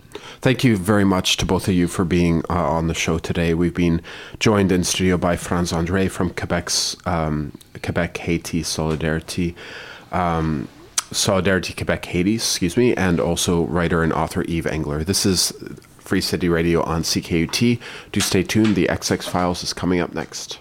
Thank 0.40 0.64
you 0.64 0.76
very 0.76 1.04
much 1.04 1.37
to 1.38 1.46
both 1.46 1.68
of 1.68 1.74
you 1.74 1.88
for 1.88 2.04
being 2.04 2.42
uh, 2.50 2.54
on 2.54 2.88
the 2.88 2.94
show 2.94 3.18
today. 3.18 3.54
We've 3.54 3.74
been 3.74 4.02
joined 4.40 4.70
in 4.72 4.85
studio 4.85 5.16
by 5.16 5.37
Frantz 5.37 5.72
Andre 5.72 6.09
from 6.09 6.30
Quebec's 6.30 6.96
um, 7.06 7.52
Quebec 7.82 8.16
Haiti 8.18 8.62
Solidarity. 8.62 9.54
Um, 10.12 10.68
Solidarity 11.12 11.72
Quebec 11.72 12.04
Haiti, 12.06 12.34
excuse 12.34 12.76
me, 12.76 12.94
and 12.94 13.20
also 13.20 13.64
writer 13.66 14.02
and 14.02 14.12
author 14.12 14.42
Yves 14.42 14.66
Engler. 14.66 15.04
This 15.04 15.24
is 15.24 15.52
Free 15.98 16.20
City 16.20 16.48
Radio 16.48 16.82
on 16.82 17.02
CKUT. 17.02 17.80
Do 18.12 18.20
stay 18.20 18.42
tuned. 18.42 18.76
The 18.76 18.86
XX 18.86 19.28
Files 19.28 19.62
is 19.62 19.72
coming 19.72 20.00
up 20.00 20.14
next. 20.14 20.58